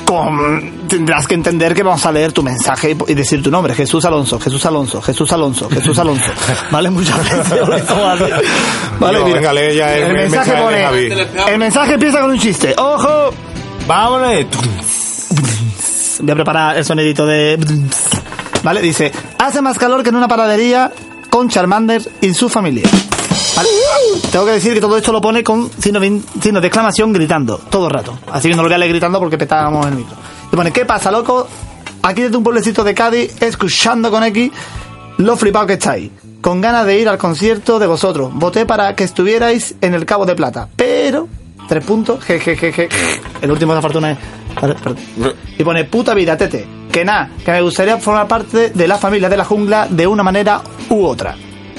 con- 0.05 0.80
tendrás 0.91 1.25
que 1.25 1.35
entender 1.35 1.73
que 1.73 1.83
vamos 1.83 2.05
a 2.05 2.11
leer 2.11 2.33
tu 2.33 2.43
mensaje 2.43 2.97
y, 3.07 3.13
decir 3.13 3.41
tu 3.41 3.49
nombre. 3.49 3.73
Jesús 3.73 4.03
Alonso, 4.03 4.37
Jesús 4.37 4.65
Alonso, 4.65 5.01
Jesús 5.01 5.31
Alonso, 5.31 5.69
Jesús 5.69 5.97
Alonso. 5.97 6.31
¿Vale? 6.71 6.89
Muchas 6.89 7.17
gracias. 7.17 7.87
Vale, 8.99 9.23
mira. 9.23 9.35
venga, 9.35 9.53
lee 9.53 9.77
ya 9.77 9.95
el 9.95 10.03
el 10.03 10.13
mensaje 10.13 10.51
pone... 10.51 10.83
Javi. 10.83 11.09
El 11.47 11.57
mensaje 11.59 11.93
empieza 11.93 12.19
con 12.19 12.31
un 12.31 12.39
chiste. 12.39 12.75
¡Ojo! 12.77 13.33
¡Vámonos! 13.87 14.45
Voy 16.19 16.31
a 16.31 16.35
preparar 16.35 16.77
el 16.77 16.83
sonidito 16.83 17.25
de... 17.25 17.57
¿Vale? 18.61 18.81
Dice, 18.81 19.13
hace 19.39 19.61
más 19.61 19.79
calor 19.79 20.03
que 20.03 20.09
en 20.09 20.17
una 20.17 20.27
panadería 20.27 20.91
con 21.29 21.47
Charmander 21.47 22.01
y 22.19 22.33
su 22.33 22.49
familia. 22.49 22.83
¿Vale? 23.55 23.69
Tengo 24.29 24.45
que 24.45 24.51
decir 24.51 24.73
que 24.73 24.81
todo 24.81 24.97
esto 24.97 25.13
lo 25.13 25.21
pone 25.21 25.41
con 25.41 25.71
signo 25.71 26.01
de 26.01 26.67
exclamación 26.67 27.13
gritando, 27.13 27.57
todo 27.57 27.87
el 27.87 27.93
rato. 27.93 28.19
Así 28.29 28.49
que 28.49 28.55
no 28.55 28.61
lo 28.61 28.67
voy 28.67 28.75
a 28.75 28.77
leer 28.77 28.91
gritando 28.91 29.19
porque 29.19 29.37
petábamos 29.37 29.87
el 29.87 29.93
micro. 29.93 30.20
Pone, 30.51 30.71
¿qué 30.71 30.85
pasa, 30.85 31.11
loco? 31.11 31.47
Aquí 32.03 32.23
desde 32.23 32.35
un 32.35 32.43
pueblecito 32.43 32.83
de 32.83 32.93
Cádiz, 32.93 33.41
escuchando 33.41 34.11
con 34.11 34.23
X 34.23 34.51
lo 35.17 35.37
flipado 35.37 35.67
que 35.67 35.73
estáis. 35.73 36.11
Con 36.41 36.59
ganas 36.59 36.85
de 36.85 36.99
ir 36.99 37.07
al 37.07 37.17
concierto 37.17 37.79
de 37.79 37.87
vosotros. 37.87 38.31
Voté 38.33 38.65
para 38.65 38.95
que 38.95 39.03
estuvierais 39.03 39.75
en 39.81 39.93
el 39.93 40.05
Cabo 40.05 40.25
de 40.25 40.35
Plata. 40.35 40.67
Pero, 40.75 41.27
tres 41.69 41.85
puntos, 41.85 42.23
jejejeje. 42.23 42.89
El 43.41 43.51
último 43.51 43.71
de 43.71 43.77
la 43.77 43.81
fortuna 43.81 44.11
es... 44.11 44.17
Y 45.57 45.63
pone, 45.63 45.85
puta 45.85 46.13
vida, 46.13 46.35
tete. 46.35 46.67
Que 46.91 47.05
nada, 47.05 47.31
que 47.45 47.51
me 47.51 47.61
gustaría 47.61 47.97
formar 47.97 48.27
parte 48.27 48.71
de 48.71 48.87
la 48.87 48.97
familia 48.97 49.29
de 49.29 49.37
la 49.37 49.45
jungla 49.45 49.87
de 49.89 50.05
una 50.05 50.23
manera 50.23 50.61
u 50.89 51.05
otra. 51.05 51.35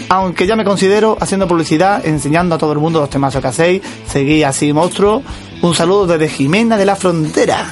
Aunque 0.08 0.46
ya 0.46 0.56
me 0.56 0.64
considero 0.64 1.16
haciendo 1.20 1.46
publicidad, 1.46 2.06
enseñando 2.06 2.54
a 2.54 2.58
todo 2.58 2.72
el 2.72 2.78
mundo 2.78 3.00
los 3.00 3.10
temas 3.10 3.36
que 3.36 3.46
hacéis, 3.46 3.82
seguí 4.06 4.42
así 4.42 4.72
monstruo 4.72 5.22
Un 5.62 5.74
saludo 5.74 6.06
desde 6.06 6.28
Jimena 6.28 6.76
de 6.76 6.86
la 6.86 6.96
Frontera. 6.96 7.66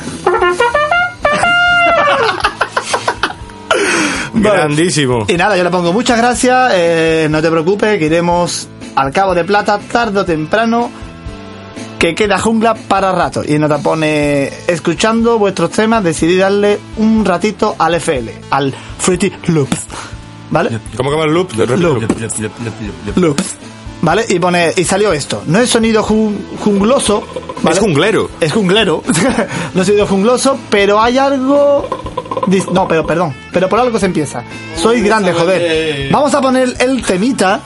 Grandísimo. 4.43 5.25
Y 5.29 5.35
nada, 5.35 5.57
yo 5.57 5.65
le 5.65 5.71
pongo 5.71 5.93
muchas 5.93 6.19
gracias, 6.19 6.73
eh, 6.75 7.29
no 7.31 7.41
te 7.43 7.51
preocupes, 7.51 7.99
que 7.99 8.07
iremos 8.07 8.69
al 8.97 9.13
cabo 9.13 9.35
de 9.35 9.45
plata 9.45 9.79
tarde 9.79 10.21
o 10.21 10.25
temprano, 10.25 10.91
que 11.99 12.15
queda 12.15 12.39
jungla 12.39 12.75
para 12.75 13.13
rato. 13.13 13.43
Y 13.47 13.59
nos 13.59 13.81
pone, 13.81 14.51
escuchando 14.67 15.39
vuestros 15.39 15.71
temas, 15.71 16.03
decidí 16.03 16.37
darle 16.37 16.79
un 16.97 17.25
ratito 17.25 17.77
al 17.79 17.95
FL, 17.97 18.31
al 18.51 18.75
Fruity 18.99 19.33
Loops. 19.49 19.79
¿Vale? 20.51 20.81
¿Cómo 20.97 21.11
que 21.11 21.17
va 21.17 21.25
el 21.27 21.33
loop? 21.33 21.53
¿Vale? 24.03 24.25
Y 24.31 24.39
pone, 24.39 24.73
y 24.77 24.83
salió 24.85 25.13
esto. 25.13 25.43
No 25.47 25.59
es 25.61 25.69
sonido 25.71 26.03
jun- 26.03 26.39
jungloso. 26.59 27.23
¿vale? 27.63 27.77
Es 27.77 27.81
junglero. 27.81 28.31
Es 28.41 28.53
junglero. 28.53 29.03
no 29.75 29.83
es 29.83 29.87
sonido 29.87 30.07
jungloso, 30.07 30.59
pero 30.71 31.01
hay 31.01 31.19
algo. 31.19 31.87
No, 32.73 32.89
pero 32.89 33.07
perdón. 33.07 33.35
Pero 33.53 33.69
por 33.69 33.79
algo 33.81 33.99
se 33.99 34.07
empieza. 34.07 34.43
Soy 34.77 35.01
grande, 35.03 35.33
joder. 35.33 36.11
Vamos 36.11 36.35
a 36.35 36.41
poner 36.41 36.75
el 36.79 37.03
temita. 37.05 37.61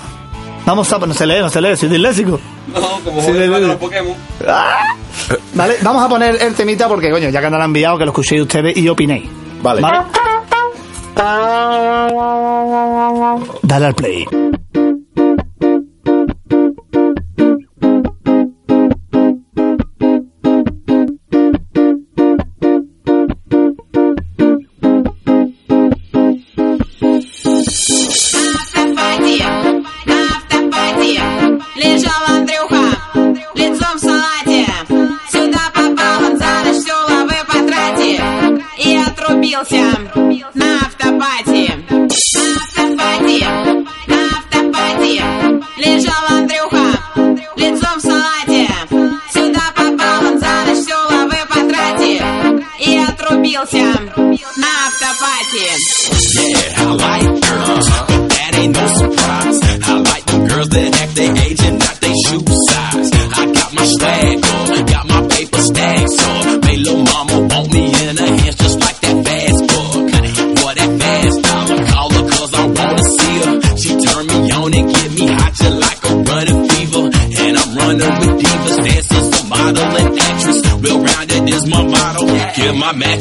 Vamos 0.66 0.92
a. 0.92 0.98
No 0.98 1.12
se 1.14 1.26
lee, 1.26 1.40
no 1.40 1.50
se 1.50 1.60
lee, 1.60 1.76
soy 1.76 1.88
disléxico. 1.88 2.40
No, 2.72 2.80
como 3.04 3.20
Sí, 3.22 3.32
los 3.32 3.76
Pokémon. 3.76 4.14
Vale, 5.54 5.76
vamos 5.82 6.04
a 6.04 6.08
poner 6.08 6.42
el 6.42 6.54
temita 6.54 6.88
porque, 6.88 7.10
coño, 7.10 7.28
ya 7.28 7.40
que 7.40 7.50
nos 7.50 7.58
lo 7.58 7.64
han 7.64 7.70
enviado, 7.70 7.98
que 7.98 8.04
lo 8.04 8.10
escuchéis 8.10 8.42
ustedes 8.42 8.76
y 8.76 8.88
opinéis. 8.88 9.28
Vale. 9.62 9.80
¿Vale? 9.82 9.98
Dale 13.62 13.86
al 13.86 13.94
play. 13.94 14.26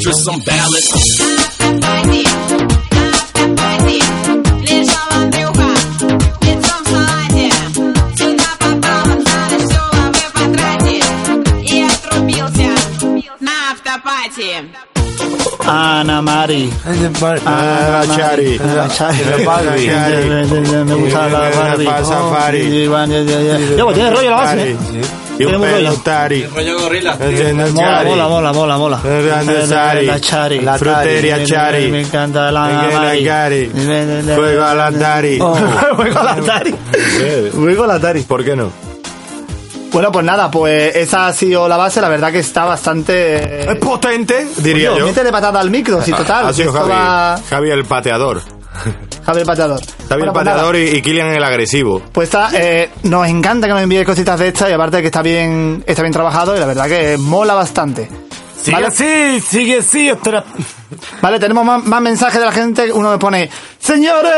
feature 0.04 0.12
some 0.12 0.40
ballads. 0.40 0.90
Ana 15.66 16.20
Mari. 16.20 16.70
Ana 17.46 18.06
Chari. 18.14 18.58
Me 20.84 20.94
gusta 20.94 21.28
la 21.28 21.50
Barbie. 21.50 22.84
Yo, 23.76 23.92
tiene 23.92 24.10
rollo 24.10 24.30
la 24.30 24.36
base. 24.36 25.23
¿Eh? 25.34 25.42
Y 25.42 25.44
un 25.44 25.52
Tenemos 25.52 25.70
rollo. 25.70 26.78
gorila. 26.80 27.16
Mola, 27.72 28.04
mola, 28.04 28.28
mola, 28.28 28.52
mola, 28.52 28.78
mola. 28.78 29.00
La 29.04 30.20
Chari. 30.20 30.60
La 30.60 30.78
Fruteria 30.78 31.44
Chari. 31.44 31.90
Me 31.90 32.02
encanta 32.02 32.50
la 32.52 32.64
Me 32.66 32.72
encanta 32.74 33.00
Mari. 33.00 33.70
Juego 34.34 34.64
al 34.64 34.80
Atari. 34.80 35.38
Oh, 35.40 35.54
Juego 35.96 36.18
al 36.18 36.28
Atari. 36.28 36.74
Juego 37.52 37.84
al 37.84 37.90
Atari. 37.90 38.22
¿Por 38.22 38.44
qué 38.44 38.56
no? 38.56 38.70
Bueno, 39.92 40.10
pues 40.10 40.24
nada, 40.24 40.50
pues 40.50 40.96
esa 40.96 41.28
ha 41.28 41.32
sido 41.32 41.68
la 41.68 41.76
base. 41.76 42.00
La 42.00 42.08
verdad 42.08 42.32
que 42.32 42.40
está 42.40 42.64
bastante... 42.64 43.70
Es 43.70 43.76
potente, 43.76 44.48
diría 44.56 44.96
yo. 44.96 45.06
Métele 45.06 45.30
patada 45.30 45.60
al 45.60 45.70
micro, 45.70 46.02
si 46.02 46.10
total. 46.12 46.48
Ha 46.48 46.52
sido 46.52 46.72
Javi 46.72 47.70
el 47.70 47.84
pateador. 47.84 48.42
Javi 49.24 49.40
el 49.40 49.46
pateador. 49.46 49.80
Javi 49.80 50.08
Bueno, 50.08 50.24
el 50.24 50.32
pues 50.32 50.44
pateador 50.44 50.76
y, 50.76 50.88
y 50.96 51.02
Kilian 51.02 51.28
el 51.28 51.44
agresivo. 51.44 52.02
Pues 52.12 52.28
está, 52.28 52.50
eh, 52.54 52.90
nos 53.04 53.26
encanta 53.26 53.66
que 53.66 53.72
nos 53.72 53.82
envíe 53.82 54.04
cositas 54.04 54.38
de 54.38 54.48
estas 54.48 54.70
y 54.70 54.72
aparte 54.72 55.00
que 55.00 55.06
está 55.06 55.22
bien, 55.22 55.82
está 55.86 56.02
bien 56.02 56.12
trabajado 56.12 56.56
y 56.56 56.60
la 56.60 56.66
verdad 56.66 56.86
que 56.86 57.16
mola 57.18 57.54
bastante. 57.54 58.08
¿Vale? 58.70 58.86
así, 58.86 59.40
sigue 59.40 59.78
así, 59.78 60.08
espera. 60.08 60.44
Vale, 61.22 61.38
tenemos 61.38 61.64
más, 61.64 61.84
más 61.84 62.00
mensajes 62.00 62.40
de 62.40 62.46
la 62.46 62.52
gente. 62.52 62.92
Uno 62.92 63.10
me 63.10 63.18
pone, 63.18 63.50
señores, 63.78 64.32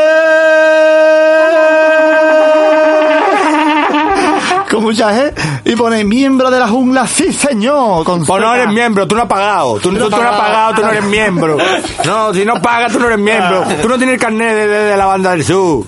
con 4.69 4.83
mucha 4.83 5.11
G, 5.11 5.33
y 5.65 5.75
pone 5.75 6.03
miembro 6.03 6.49
de 6.51 6.59
la 6.59 6.67
jungla, 6.67 7.07
sí 7.07 7.31
señor, 7.33 8.03
con 8.03 8.25
Pues 8.25 8.41
no 8.41 8.53
eres 8.53 8.67
miembro, 8.69 9.07
tú 9.07 9.15
no 9.15 9.21
has 9.23 9.27
pagado. 9.27 9.79
Tú, 9.79 9.91
no 9.91 9.99
tú 10.09 10.15
has 10.15 10.21
no 10.21 10.29
has 10.29 10.39
pagado. 10.39 10.73
tú 10.75 10.81
no 10.81 10.89
eres 10.89 11.03
miembro. 11.05 11.57
No, 12.05 12.33
si 12.33 12.45
no 12.45 12.61
pagas, 12.61 12.91
tú 12.93 12.99
no 12.99 13.07
eres 13.07 13.19
miembro. 13.19 13.63
Tú 13.81 13.87
no 13.89 13.97
tienes 13.97 14.13
el 14.15 14.19
carnet 14.19 14.53
de, 14.55 14.67
de- 14.67 14.83
de 14.83 14.97
la 14.97 15.05
banda 15.05 15.31
del 15.31 15.43
sur. 15.43 15.85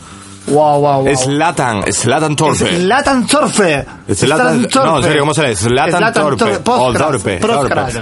Wow, 0.47 0.79
wow, 0.79 1.03
wow. 1.03 1.15
Slatan, 1.15 1.93
Slatan 1.93 2.35
Torpe. 2.35 2.75
Zlatan 2.79 3.27
Torpe. 3.27 3.85
Zlatan- 4.09 4.67
no, 4.83 4.97
en 4.97 5.03
serio, 5.03 5.19
¿cómo 5.21 5.33
se 5.35 5.43
lee? 5.47 5.55
Zlatan 5.55 6.11
Torpe. 6.13 6.55
O 6.55 6.63
Postcras, 6.63 7.07
Torpe, 7.11 7.37
Postcras. 7.37 7.93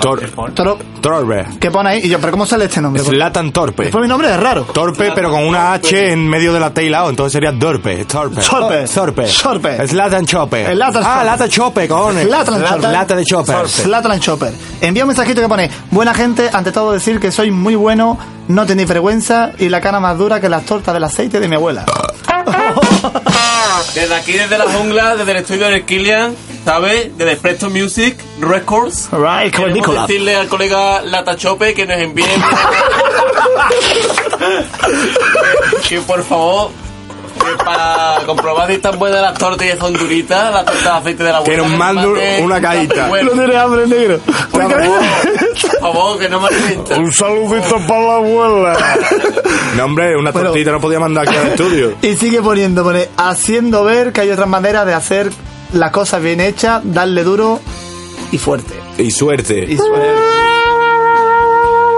Tor- 0.00 0.20
Toro- 0.54 0.78
Torpe. 1.00 1.46
¿Qué 1.60 1.70
pone 1.70 1.90
ahí? 1.90 2.00
Y 2.04 2.08
yo, 2.08 2.18
¿pero 2.20 2.32
cómo 2.32 2.46
sale 2.46 2.64
este 2.66 2.80
nombre? 2.80 3.02
Slatan 3.02 3.52
Torpe. 3.52 3.88
Pues 3.90 4.02
mi 4.02 4.08
nombre 4.08 4.30
es 4.30 4.36
raro. 4.38 4.62
Torpe, 4.64 5.12
pero 5.14 5.30
con 5.30 5.44
una 5.46 5.72
H 5.74 6.12
en 6.12 6.28
medio 6.28 6.52
de 6.52 6.60
la 6.60 6.70
T 6.70 6.84
y 6.84 6.88
la 6.88 7.04
O, 7.04 7.10
entonces 7.10 7.32
sería 7.32 7.52
Dorpe. 7.52 8.04
Torpe. 8.04 8.40
Torpe. 8.42 8.84
Torpe. 8.86 9.26
Torpe. 9.42 9.86
Slatan 9.88 10.26
Chope. 10.26 10.72
Slatan 10.74 11.02
Ah, 11.04 11.22
lata 11.24 11.48
chope, 11.48 11.86
cojones. 11.88 12.26
Lata- 12.28 13.14
de 13.14 13.24
chopper. 13.24 13.68
Zlatan 13.68 14.18
Chopper. 14.20 14.52
Envía 14.80 15.04
un 15.04 15.08
mensajito 15.08 15.40
que 15.40 15.48
pone, 15.48 15.70
buena 15.90 16.14
gente, 16.14 16.50
ante 16.52 16.72
todo 16.72 16.92
decir 16.92 17.20
que 17.20 17.30
soy 17.30 17.50
muy 17.50 17.74
bueno, 17.74 18.18
no 18.48 18.66
tenéis 18.66 18.88
vergüenza 18.88 19.52
y 19.58 19.68
la 19.68 19.80
cara 19.80 20.00
más 20.00 20.16
dura 20.18 20.40
que 20.40 20.48
las 20.48 20.64
tortas 20.64 20.92
del 20.94 21.04
aceite 21.04 21.40
de 21.40 21.48
mi 21.48 21.54
abuela. 21.56 21.84
Desde 23.94 24.14
aquí, 24.14 24.32
desde 24.32 24.58
la 24.58 24.64
jungla, 24.64 25.14
desde 25.16 25.30
el 25.30 25.36
estudio 25.38 25.68
del 25.68 25.84
Killian, 25.84 26.34
¿sabes? 26.64 27.16
Desde 27.16 27.36
Presto 27.36 27.70
Music 27.70 28.16
Records. 28.40 29.08
Right, 29.12 29.52
Queremos 29.54 29.74
Nicolás. 29.74 30.08
decirle 30.08 30.34
al 30.34 30.48
colega 30.48 31.00
Lata 31.02 31.36
Chope 31.36 31.74
que 31.74 31.86
nos 31.86 31.98
envíe. 31.98 32.24
que, 32.24 32.40
que 35.88 36.00
por 36.00 36.24
favor. 36.24 36.70
Que 37.44 37.64
para 37.64 38.16
comprobar 38.26 38.68
si 38.68 38.74
están 38.74 38.98
buenas 38.98 39.20
las 39.22 39.34
tortillas 39.38 39.78
son 39.78 39.92
duritas, 39.92 40.52
las 40.52 40.64
tortas 40.64 40.82
de 40.84 40.90
aceite 40.90 41.24
de 41.24 41.30
la 41.32 41.38
abuela. 41.38 41.62
Que 41.62 41.68
nos 41.68 41.78
mande 41.78 42.40
una 42.42 42.60
cajita. 42.60 43.08
Bueno, 43.08 43.30
No 43.34 43.42
tienes 43.42 43.56
hambre, 43.56 43.86
negro. 43.86 44.18
por 44.50 44.62
favor, 44.70 45.00
por 45.70 45.80
favor, 45.80 46.18
que 46.18 46.28
no 46.28 46.40
me 46.40 46.48
alimenten. 46.48 47.02
Un 47.02 47.12
saludito 47.12 47.76
para 47.86 48.00
la 48.02 48.14
abuela. 48.16 48.78
No, 49.76 49.84
hombre, 49.84 50.16
una 50.16 50.30
Bueno. 50.30 50.48
tortita 50.48 50.70
no 50.72 50.80
podía 50.80 51.00
mandar 51.00 51.28
aquí 51.28 51.36
al 51.36 51.46
estudio. 51.48 51.94
Y 52.02 52.14
sigue 52.16 52.40
poniendo, 52.42 52.82
pone, 52.84 53.08
haciendo 53.16 53.84
ver 53.84 54.12
que 54.12 54.22
hay 54.22 54.30
otras 54.30 54.48
maneras 54.48 54.86
de 54.86 54.94
hacer 54.94 55.30
las 55.72 55.90
cosas 55.90 56.22
bien 56.22 56.40
hechas, 56.40 56.80
darle 56.84 57.24
duro 57.24 57.60
y 58.32 58.38
fuerte. 58.38 58.74
Y 58.98 59.10
suerte. 59.10 59.64
Y 59.68 59.76
suerte. 59.76 60.08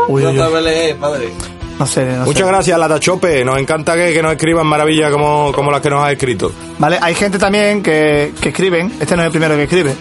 Uy, 0.09 0.25
uy, 0.25 0.39
uy. 0.41 0.95
Padre. 1.01 1.33
No 1.79 1.87
sé, 1.87 2.05
no 2.07 2.21
sé. 2.21 2.27
Muchas 2.27 2.47
gracias, 2.47 2.79
Lata 2.79 2.99
Chope. 2.99 3.45
Nos 3.45 3.59
encanta 3.59 3.95
que, 3.95 4.13
que 4.13 4.23
nos 4.23 4.33
escriban 4.33 4.67
maravillas 4.67 5.11
como, 5.13 5.53
como 5.53 5.71
las 5.71 5.81
que 5.81 5.91
nos 5.91 6.05
has 6.05 6.13
escrito. 6.13 6.53
Vale, 6.79 6.99
hay 7.01 7.15
gente 7.15 7.39
también 7.39 7.83
que, 7.83 8.33
que 8.41 8.49
escriben. 8.49 8.93
Este 9.01 9.15
no 9.17 9.23
es 9.23 9.27
el 9.27 9.33
primero 9.33 9.55
que 9.57 9.65
escribe. 9.65 9.95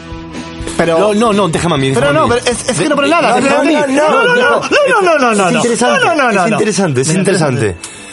Pero. 0.78 0.98
No, 1.00 1.14
no, 1.14 1.34
no, 1.34 1.48
déjame 1.50 1.76
a 1.76 1.78
mí. 1.78 1.92
Pero 1.94 2.08
déjame 2.08 2.18
a 2.18 2.22
no, 2.22 2.28
mí. 2.28 2.36
pero 2.44 2.56
es, 2.58 2.70
es 2.70 2.80
que 2.80 2.90
no 2.90 2.96
pone 2.96 3.10
nada. 3.10 3.30
No, 3.30 3.36
déjame 3.42 3.72
no, 3.74 3.80
a 3.84 3.88
mí. 3.88 3.94
no, 3.94 4.10
no, 4.10 4.26
no, 4.26 4.36
no, 4.36 4.62
no, 4.62 5.02
no, 5.02 5.18
no, 5.20 5.34
no, 5.34 5.36
no, 5.36 5.48
Es 5.48 5.54
no. 5.54 5.60
interesante, 5.60 6.06
No, 6.06 6.16
no, 6.16 6.24
no, 6.24 6.30
es 6.30 6.36
no. 6.52 6.56
interesante, 6.56 7.02
es 7.02 7.08
Mira, 7.10 7.20
interesante. 7.20 7.68
No 7.68 8.05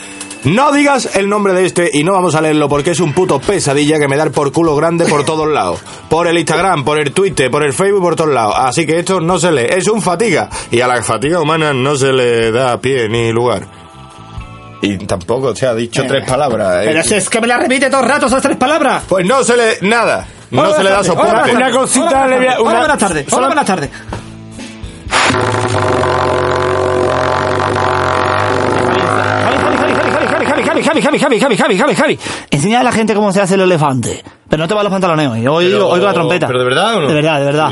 digas 0.43 1.15
el 1.15 1.29
nombre 1.29 1.53
de 1.53 1.65
este 1.65 1.89
y 1.93 2.03
no 2.03 2.11
vamos 2.13 2.35
a 2.35 2.41
leerlo 2.41 2.67
porque 2.67 2.91
es 2.91 2.99
un 2.99 3.13
puto 3.13 3.39
pesadilla 3.39 3.97
que 3.99 4.07
me 4.07 4.17
da 4.17 4.23
el 4.23 4.31
por 4.31 4.51
culo 4.51 4.75
grande 4.75 5.05
por 5.05 5.23
todos 5.25 5.47
lados. 5.47 5.79
Por 6.09 6.27
el 6.27 6.37
Instagram, 6.37 6.83
por 6.83 6.99
el 6.99 7.11
Twitter, 7.13 7.49
por 7.49 7.63
el 7.63 7.73
Facebook, 7.73 8.01
por 8.01 8.15
todos 8.15 8.31
lados. 8.33 8.55
Así 8.57 8.85
que 8.85 8.99
esto 8.99 9.21
no 9.21 9.39
se 9.39 9.51
lee, 9.51 9.67
es 9.69 9.87
un 9.87 10.01
fatiga. 10.01 10.49
Y 10.71 10.81
a 10.81 10.87
la 10.87 11.01
fatiga 11.01 11.39
humana 11.39 11.73
no 11.73 11.95
se 11.95 12.11
le 12.11 12.51
da 12.51 12.79
pie 12.79 13.07
ni 13.09 13.31
lugar. 13.31 13.67
Y 14.81 14.97
tampoco 14.97 15.55
se 15.55 15.65
ha 15.65 15.73
dicho 15.73 16.03
tres 16.05 16.27
palabras. 16.29 16.83
¿eh? 16.83 16.87
Pero 16.89 17.03
si 17.03 17.15
es 17.15 17.29
que 17.29 17.39
me 17.39 17.47
la 17.47 17.57
repite 17.57 17.89
todo 17.89 18.01
el 18.01 18.09
rato 18.09 18.25
esas 18.25 18.41
tres 18.41 18.57
palabras. 18.57 19.03
Pues 19.07 19.25
no 19.25 19.41
se 19.43 19.55
le... 19.55 19.77
nada. 19.81 20.27
No 20.51 20.61
Hola, 20.63 20.75
se 20.75 20.83
le 20.83 20.89
da. 20.89 20.95
Hola, 20.97 21.03
soporte. 21.05 21.31
buenas 21.31 21.55
Una 21.55 21.71
cosita 21.71 22.05
Hola, 22.05 22.27
le 22.27 22.35
voy 22.37 22.45
a- 22.47 22.51
Hola, 22.59 22.61
una- 22.69 22.79
buenas 22.79 22.97
tardes. 22.97 23.25
Hola, 23.33 23.47
buenas 23.47 23.65
tardes. 23.65 23.89
Javi, 30.81 31.01
Javi, 31.01 31.01
Javi, 31.01 31.19
Javi, 31.19 31.39
Javi, 31.39 31.57
Javi, 31.57 31.77
Javi, 31.77 31.95
Javi. 31.95 32.19
Enseña 32.49 32.79
a 32.79 32.83
la 32.83 32.91
gente 32.91 33.13
cómo 33.13 33.31
se 33.31 33.41
hace 33.41 33.55
el 33.55 33.61
elefante. 33.61 34.23
Pero 34.49 34.63
no 34.63 34.67
te 34.67 34.73
va 34.73 34.83
los 34.83 34.91
pantalones 34.91 35.29
hoy. 35.29 35.45
Hoy 35.45 35.65
pero, 35.71 35.89
oigo 35.89 36.05
la 36.05 36.13
trompeta. 36.13 36.47
¿Pero 36.47 36.59
de 36.59 36.65
verdad 36.65 36.95
o 36.95 37.01
no? 37.01 37.07
De 37.07 37.13
verdad, 37.13 37.39
de 37.39 37.45
verdad. 37.45 37.71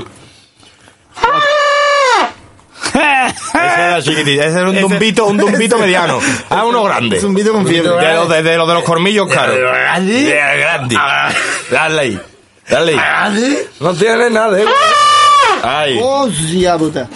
ese 2.93 3.61
era 3.61 3.97
ese 3.97 4.59
era 4.59 4.69
un 4.69 4.81
dumbito, 4.81 5.25
un 5.25 5.37
dumbito 5.37 5.77
mediano. 5.77 6.19
Ah, 6.49 6.65
uno 6.65 6.83
grande. 6.85 7.17
Un 7.17 7.21
dumbito 7.23 7.53
con 7.53 7.65
fiebre. 7.65 7.89
De 7.89 8.13
los 8.13 8.29
de, 8.29 8.43
de, 8.43 8.57
los, 8.57 8.67
de 8.67 8.73
los 8.73 8.83
cormillos 8.83 9.27
caros. 9.27 9.55
De 9.55 9.61
grande. 9.61 10.95
Ah. 10.97 11.29
Dale 11.69 11.99
ahí. 11.99 12.19
Dale 12.69 12.91
ahí. 12.91 12.99
Ah, 12.99 13.31
¿eh? 13.35 13.67
No 13.79 13.93
tiene 13.93 14.29
nada, 14.29 14.59
eh. 14.59 14.65
Ay. 15.63 15.99
Hostia 16.01 16.77
puta. 16.77 17.07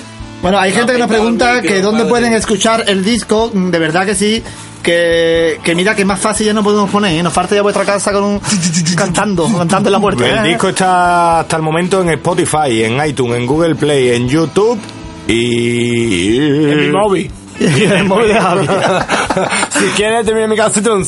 Bueno, 0.46 0.60
hay 0.60 0.72
gente 0.72 0.94
que 0.94 1.00
nos 1.00 1.08
pregunta 1.08 1.60
que 1.60 1.82
dónde 1.82 2.06
pueden 2.06 2.32
escuchar 2.34 2.84
el 2.86 3.04
disco. 3.04 3.50
Mm, 3.52 3.72
De 3.72 3.80
verdad 3.80 4.06
que 4.06 4.14
sí. 4.14 4.44
Que, 4.84 5.60
que 5.64 5.74
mira 5.74 5.96
que 5.96 6.06
más 6.06 6.20
fácil 6.20 6.46
ya 6.46 6.54
no 6.54 6.64
podemos 6.64 6.88
poner. 6.92 7.18
¿eh? 7.18 7.24
Nos 7.24 7.34
falta 7.34 7.56
ya 7.56 7.64
vuestra 7.64 7.84
casa 7.84 8.12
con 8.12 8.24
un, 8.24 8.42
cantando, 8.96 9.52
cantando 9.58 9.90
en 9.90 9.94
la 9.94 10.00
puerta. 10.00 10.24
El 10.24 10.46
¿eh? 10.46 10.50
disco 10.50 10.70
está 10.70 11.40
hasta 11.40 11.56
el 11.56 11.64
momento 11.64 12.00
en 12.04 12.10
Spotify, 12.10 12.84
en 12.84 13.04
iTunes, 13.04 13.38
en 13.38 13.48
Google 13.48 13.74
Play, 13.74 14.12
en 14.12 14.30
YouTube 14.30 14.80
y... 15.28 16.38
En 16.38 16.78
mi 16.78 16.90
móvil. 16.90 17.32
Y 17.60 17.84
en 17.84 17.92
el 17.94 18.04
móvil 18.04 18.28
de 18.28 18.40
Javi. 18.40 18.68
si 19.80 19.86
quieres 19.96 20.26
terminar 20.26 20.50
mi 20.50 20.58
casito 20.58 20.94
un 20.94 21.06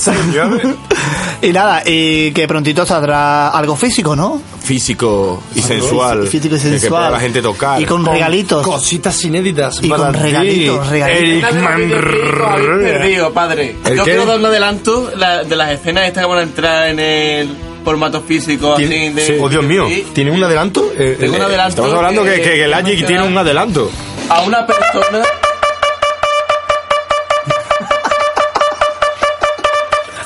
y 1.41 1.51
nada, 1.53 1.83
y 1.85 2.31
que 2.31 2.47
prontito 2.47 2.85
saldrá 2.85 3.49
algo 3.49 3.75
físico, 3.75 4.15
¿no? 4.15 4.41
Físico 4.63 5.41
y 5.55 5.61
sensual. 5.61 6.27
Físico 6.27 6.55
y 6.55 6.59
Que 6.59 6.63
sensual. 6.69 6.89
pueda 6.89 7.09
la 7.11 7.19
gente 7.19 7.41
tocar. 7.41 7.81
Y 7.81 7.85
con 7.85 8.05
regalitos. 8.05 8.65
Cositas 8.65 9.23
inéditas. 9.23 9.79
Y 9.81 9.89
con 9.89 9.99
para 9.99 10.11
regalitos, 10.11 10.87
regalitos. 10.89 11.51
Eric 11.51 11.65
Habéis 11.65 12.91
perdido, 12.91 13.33
padre. 13.33 13.75
¿El 13.85 13.97
Yo 13.97 14.03
qué? 14.03 14.11
quiero 14.11 14.25
dar 14.25 14.39
un 14.39 14.45
adelanto 14.45 15.11
la- 15.15 15.43
de 15.43 15.55
las 15.55 15.71
escenas 15.71 16.07
estas 16.07 16.23
que 16.23 16.29
van 16.29 16.39
a 16.39 16.43
entrar 16.43 16.87
en 16.89 16.99
el 16.99 17.49
formato 17.85 18.21
físico. 18.21 18.73
Así 18.73 18.85
de, 18.85 19.23
Sí. 19.25 19.33
Oh, 19.39 19.47
Dios 19.47 19.63
mío. 19.63 19.85
Sí. 19.87 20.05
¿Tiene 20.13 20.31
un 20.31 20.43
adelanto? 20.43 20.91
Eh, 20.97 21.15
Tengo 21.19 21.35
un 21.35 21.41
eh, 21.41 21.45
adelanto. 21.45 21.69
Estamos 21.83 21.93
hablando 21.93 22.23
que, 22.23 22.33
que, 22.35 22.41
que 22.41 22.63
el 22.65 22.73
Agic 22.73 23.05
tiene 23.05 23.23
un 23.23 23.37
adelanto. 23.37 23.89
A 24.29 24.41
una 24.41 24.65
persona. 24.65 25.23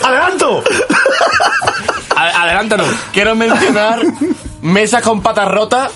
¡Adelanto! 0.04 0.64
Adelántanos. 2.42 2.88
Quiero 3.14 3.36
mencionar 3.36 4.00
mesas 4.64 5.04
con 5.04 5.22
patas 5.22 5.48
rotas 5.48 5.92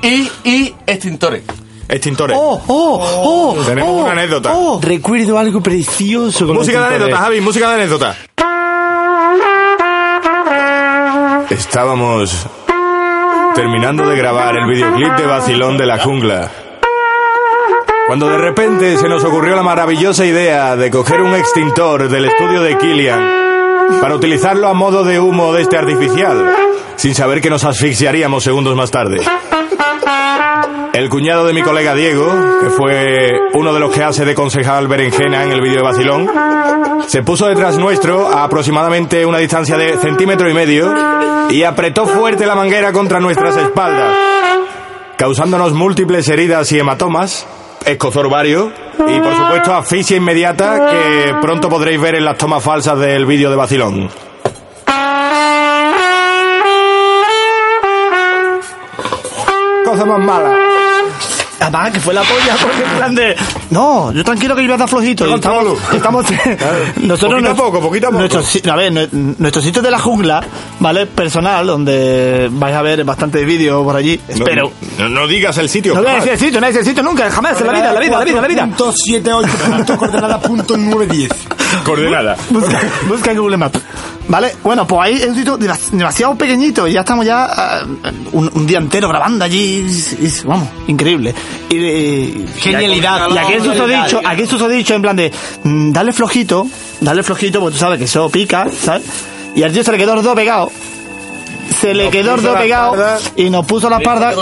y, 0.00 0.30
y 0.42 0.74
extintores. 0.86 1.42
Extintores. 1.86 2.34
¡Oh, 2.40 2.62
oh, 2.66 3.54
oh! 3.58 3.64
Tenemos 3.64 3.90
oh, 3.90 4.02
una 4.04 4.12
anécdota. 4.12 4.52
oh. 4.54 4.80
Recuerdo 4.80 5.38
algo 5.38 5.62
precioso 5.62 6.46
con 6.46 6.56
Música 6.56 6.80
de 6.80 6.86
anécdota, 6.86 7.16
Javi, 7.18 7.40
música 7.42 7.68
de 7.68 7.74
anécdota. 7.74 8.16
Estábamos 11.50 12.46
terminando 13.54 14.08
de 14.08 14.16
grabar 14.16 14.56
el 14.56 14.66
videoclip 14.66 15.12
de 15.14 15.26
Vacilón 15.26 15.76
de 15.76 15.84
la 15.84 15.98
Jungla. 15.98 16.50
Cuando 18.06 18.28
de 18.30 18.38
repente 18.38 18.96
se 18.96 19.08
nos 19.10 19.22
ocurrió 19.24 19.54
la 19.54 19.62
maravillosa 19.62 20.24
idea 20.24 20.74
de 20.74 20.90
coger 20.90 21.20
un 21.20 21.34
extintor 21.34 22.08
del 22.08 22.24
estudio 22.24 22.62
de 22.62 22.78
Killian 22.78 23.41
para 24.00 24.14
utilizarlo 24.14 24.68
a 24.68 24.74
modo 24.74 25.04
de 25.04 25.20
humo 25.20 25.52
de 25.52 25.62
este 25.62 25.76
artificial, 25.76 26.54
sin 26.96 27.14
saber 27.14 27.40
que 27.40 27.50
nos 27.50 27.64
asfixiaríamos 27.64 28.44
segundos 28.44 28.76
más 28.76 28.90
tarde. 28.90 29.20
El 30.92 31.08
cuñado 31.08 31.46
de 31.46 31.54
mi 31.54 31.62
colega 31.62 31.94
Diego, 31.94 32.26
que 32.60 32.68
fue 32.68 33.30
uno 33.54 33.72
de 33.72 33.80
los 33.80 33.90
que 33.92 34.02
hace 34.02 34.24
de 34.24 34.34
concejal 34.34 34.88
berenjena 34.88 35.42
en 35.42 35.52
el 35.52 35.60
vídeo 35.62 35.78
de 35.78 35.82
Vacilón, 35.82 36.28
se 37.06 37.22
puso 37.22 37.46
detrás 37.46 37.78
nuestro 37.78 38.28
a 38.28 38.44
aproximadamente 38.44 39.24
una 39.24 39.38
distancia 39.38 39.78
de 39.78 39.96
centímetro 39.96 40.50
y 40.50 40.54
medio 40.54 40.94
y 41.50 41.62
apretó 41.64 42.06
fuerte 42.06 42.46
la 42.46 42.54
manguera 42.54 42.92
contra 42.92 43.20
nuestras 43.20 43.56
espaldas, 43.56 44.14
causándonos 45.16 45.72
múltiples 45.72 46.28
heridas 46.28 46.70
y 46.72 46.78
hematomas, 46.78 47.46
escozor 47.86 48.28
vario 48.28 48.72
y 48.98 49.20
por 49.20 49.34
supuesto 49.34 49.74
asfixia 49.74 50.16
inmediata 50.16 50.88
que 50.90 51.34
pronto 51.40 51.68
podréis 51.68 52.00
ver 52.00 52.16
en 52.16 52.24
las 52.24 52.38
tomas 52.38 52.62
falsas 52.62 52.98
del 52.98 53.26
vídeo 53.26 53.50
de 53.50 53.56
Vacilón. 53.56 54.08
Cosa 59.84 60.04
más 60.06 60.18
mala. 60.20 60.61
Además, 61.62 61.92
que 61.92 62.00
fue 62.00 62.14
la 62.14 62.22
polla, 62.22 62.56
porque 62.60 62.82
en 62.82 62.96
plan 62.96 63.14
de. 63.14 63.36
No, 63.70 64.12
yo 64.12 64.24
tranquilo 64.24 64.54
que 64.56 64.66
yo 64.66 64.74
voy 64.76 64.82
a 64.82 64.86
flojito. 64.88 65.26
y 65.26 65.34
Estamos. 65.34 65.78
estamos 65.92 66.26
nosotros. 66.96 67.32
Poquito 67.40 67.50
a 67.50 67.54
poco, 67.54 67.80
poquito 67.80 68.06
a 68.08 68.10
poco. 68.10 68.18
nuestro 68.20 68.42
si- 68.42 68.62
a 68.68 68.76
ver, 68.76 68.92
nue- 68.92 69.08
nuestro 69.38 69.62
sitio 69.62 69.82
de 69.82 69.90
la 69.90 69.98
jungla, 69.98 70.42
¿vale? 70.80 71.06
Personal, 71.06 71.66
donde 71.66 72.48
vais 72.52 72.74
a 72.74 72.82
ver 72.82 73.04
bastantes 73.04 73.44
vídeos 73.46 73.82
por 73.84 73.96
allí. 73.96 74.20
No, 74.28 74.34
Espero. 74.34 74.72
No, 74.98 75.08
no 75.08 75.26
digas 75.26 75.56
el 75.58 75.68
sitio. 75.68 75.94
No 75.94 76.00
voy 76.00 76.08
a 76.08 76.12
jamás. 76.14 76.24
decir 76.24 76.32
el 76.34 76.38
sitio, 76.38 76.60
no 76.60 76.66
voy 76.66 76.68
a 76.68 76.68
decir 76.68 76.80
el 76.80 76.86
sitio 76.86 77.02
nunca, 77.02 77.30
jamás, 77.30 77.60
en 77.60 77.66
la 77.66 77.72
vida, 77.72 77.88
en 77.88 77.94
la 77.94 78.00
vida, 78.00 78.12
en 78.14 78.18
la 78.18 78.24
vida, 78.24 78.36
en 78.36 78.42
la 78.42 78.48
vida. 78.48 78.68
478 78.76 81.61
coordenada 81.84 82.34
punto 82.36 82.68
910. 82.68 82.72
Coordenada. 82.72 82.78
Busca, 82.78 82.80
busca 83.08 83.30
en 83.32 83.38
Google 83.38 83.56
Maps. 83.56 83.80
¿Vale? 84.28 84.52
Bueno, 84.62 84.86
pues 84.86 85.00
ahí 85.02 85.14
es 85.14 85.26
un 85.26 85.34
sitio 85.34 85.58
demas- 85.58 85.90
demasiado 85.90 86.36
pequeñito 86.36 86.86
y 86.86 86.92
ya 86.92 87.00
estamos 87.00 87.26
ya 87.26 87.44
ah, 87.44 87.82
un, 88.32 88.50
un 88.54 88.66
día 88.66 88.78
entero 88.78 89.08
grabando 89.08 89.44
allí. 89.44 89.84
es- 89.86 90.12
es, 90.12 90.44
vamos, 90.44 90.68
increíble. 90.86 91.34
Y, 91.70 91.76
y- 91.76 92.46
Genialidad. 92.58 93.28
Y 93.30 93.38
aquí 93.38 93.52
es 93.54 93.62
dicho, 93.64 94.20
aquí 94.24 94.42
es 94.42 94.68
dicho 94.68 94.94
en 94.94 95.02
plan 95.02 95.16
de 95.16 95.32
mm, 95.64 95.92
dale 95.92 96.12
flojito, 96.12 96.66
dale 97.00 97.22
flojito, 97.22 97.60
porque 97.60 97.74
tú 97.74 97.80
sabes 97.80 97.98
que 97.98 98.04
eso 98.04 98.30
pica, 98.30 98.66
¿sabes? 98.70 99.02
Y 99.56 99.62
al 99.64 99.72
tío 99.72 99.82
se 99.82 99.92
le 99.92 99.98
quedó 99.98 100.14
el 100.14 100.22
dedo 100.22 100.34
pegado. 100.34 100.70
Se 101.82 101.92
le 101.94 102.08
quedó 102.10 102.34
el 102.36 102.40
pegado 102.40 103.18
y 103.36 103.50
nos 103.50 103.66
puso 103.66 103.90
la 103.90 104.00
parda. 104.00 104.32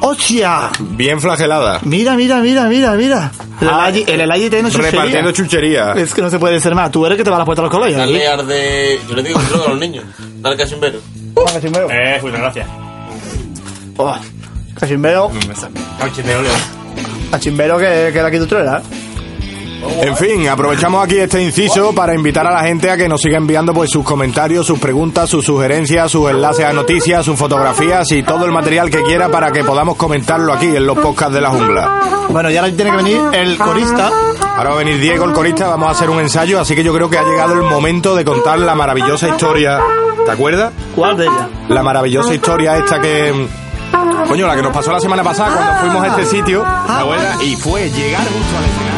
¡Hostia! 0.00 0.70
Bien 0.80 1.20
flagelada. 1.20 1.80
Mira, 1.82 2.14
mira, 2.14 2.38
mira, 2.38 2.64
mira, 2.64 2.92
mira. 2.92 3.30
El 3.60 3.68
Elayi- 3.68 4.04
el 4.08 4.20
Elayi 4.20 4.48
tiene 4.50 4.70
chuchería. 4.70 4.90
Repartiendo 4.92 5.32
chuchería. 5.32 5.92
Es 5.92 6.14
que 6.14 6.22
no 6.22 6.30
se 6.30 6.38
puede 6.38 6.60
ser 6.60 6.74
más. 6.74 6.90
Tú 6.90 7.04
eres 7.04 7.18
que 7.18 7.24
te 7.24 7.30
va 7.30 7.36
a 7.36 7.38
la 7.40 7.44
puerta 7.44 7.60
a 7.62 7.64
los 7.64 7.72
colegios. 7.74 7.98
Dale 7.98 8.26
ar 8.26 8.44
de. 8.46 9.00
Yo 9.08 9.14
le 9.16 9.22
digo 9.22 9.40
droga 9.50 9.64
a 9.66 9.68
los 9.70 9.78
niños. 9.80 10.04
Dale 10.38 10.56
casimbero. 10.56 10.98
Eh, 11.90 12.18
pues 12.20 12.32
gracias. 12.34 12.66
Oh, 13.96 14.14
cachimbero. 14.78 15.30
Cachimbero 17.30 17.78
que, 17.78 18.10
que 18.12 18.22
la 18.22 18.30
quitutrera. 18.30 18.82
En 20.00 20.16
fin, 20.16 20.48
aprovechamos 20.48 21.04
aquí 21.04 21.18
este 21.18 21.42
inciso 21.42 21.94
para 21.94 22.14
invitar 22.14 22.46
a 22.46 22.50
la 22.50 22.62
gente 22.62 22.90
a 22.90 22.96
que 22.96 23.08
nos 23.08 23.20
siga 23.20 23.38
enviando 23.38 23.72
pues 23.72 23.90
sus 23.90 24.04
comentarios, 24.04 24.66
sus 24.66 24.78
preguntas, 24.78 25.28
sus 25.30 25.44
sugerencias, 25.44 26.10
sus 26.10 26.30
enlaces 26.30 26.64
a 26.64 26.72
noticias, 26.72 27.24
sus 27.24 27.38
fotografías 27.38 28.10
y 28.12 28.22
todo 28.22 28.44
el 28.44 28.52
material 28.52 28.90
que 28.90 29.02
quiera 29.02 29.28
para 29.28 29.50
que 29.52 29.64
podamos 29.64 29.96
comentarlo 29.96 30.52
aquí 30.52 30.66
en 30.66 30.86
los 30.86 30.98
podcasts 30.98 31.34
de 31.34 31.40
la 31.40 31.50
jungla. 31.50 31.90
Bueno, 32.28 32.50
y 32.50 32.56
ahora 32.56 32.72
tiene 32.72 32.90
que 32.90 32.96
venir 32.96 33.20
el 33.32 33.56
corista. 33.58 34.10
Ahora 34.56 34.70
va 34.70 34.76
a 34.76 34.78
venir 34.78 34.98
Diego, 35.00 35.24
el 35.24 35.32
corista, 35.32 35.68
vamos 35.68 35.88
a 35.88 35.92
hacer 35.92 36.10
un 36.10 36.20
ensayo, 36.20 36.60
así 36.60 36.74
que 36.74 36.82
yo 36.82 36.92
creo 36.92 37.10
que 37.10 37.18
ha 37.18 37.24
llegado 37.24 37.54
el 37.54 37.62
momento 37.62 38.14
de 38.14 38.24
contar 38.24 38.58
la 38.58 38.74
maravillosa 38.74 39.28
historia. 39.28 39.80
¿Te 40.24 40.32
acuerdas? 40.32 40.72
¿Cuál 40.94 41.16
de 41.16 41.24
ellas? 41.24 41.48
La 41.68 41.82
maravillosa 41.82 42.34
historia 42.34 42.76
esta 42.76 43.00
que... 43.00 43.48
Coño, 44.28 44.46
la 44.46 44.56
que 44.56 44.62
nos 44.62 44.72
pasó 44.72 44.90
la 44.90 44.98
semana 44.98 45.22
pasada 45.22 45.54
cuando 45.54 45.80
fuimos 45.80 46.02
a 46.02 46.06
este 46.08 46.36
sitio, 46.36 46.62
¿te 46.62 46.92
acuerdas? 46.92 47.42
Y 47.42 47.54
fue 47.56 47.88
llegar 47.90 48.22
justo 48.22 48.56
al 48.58 48.64
escenario. 48.64 48.95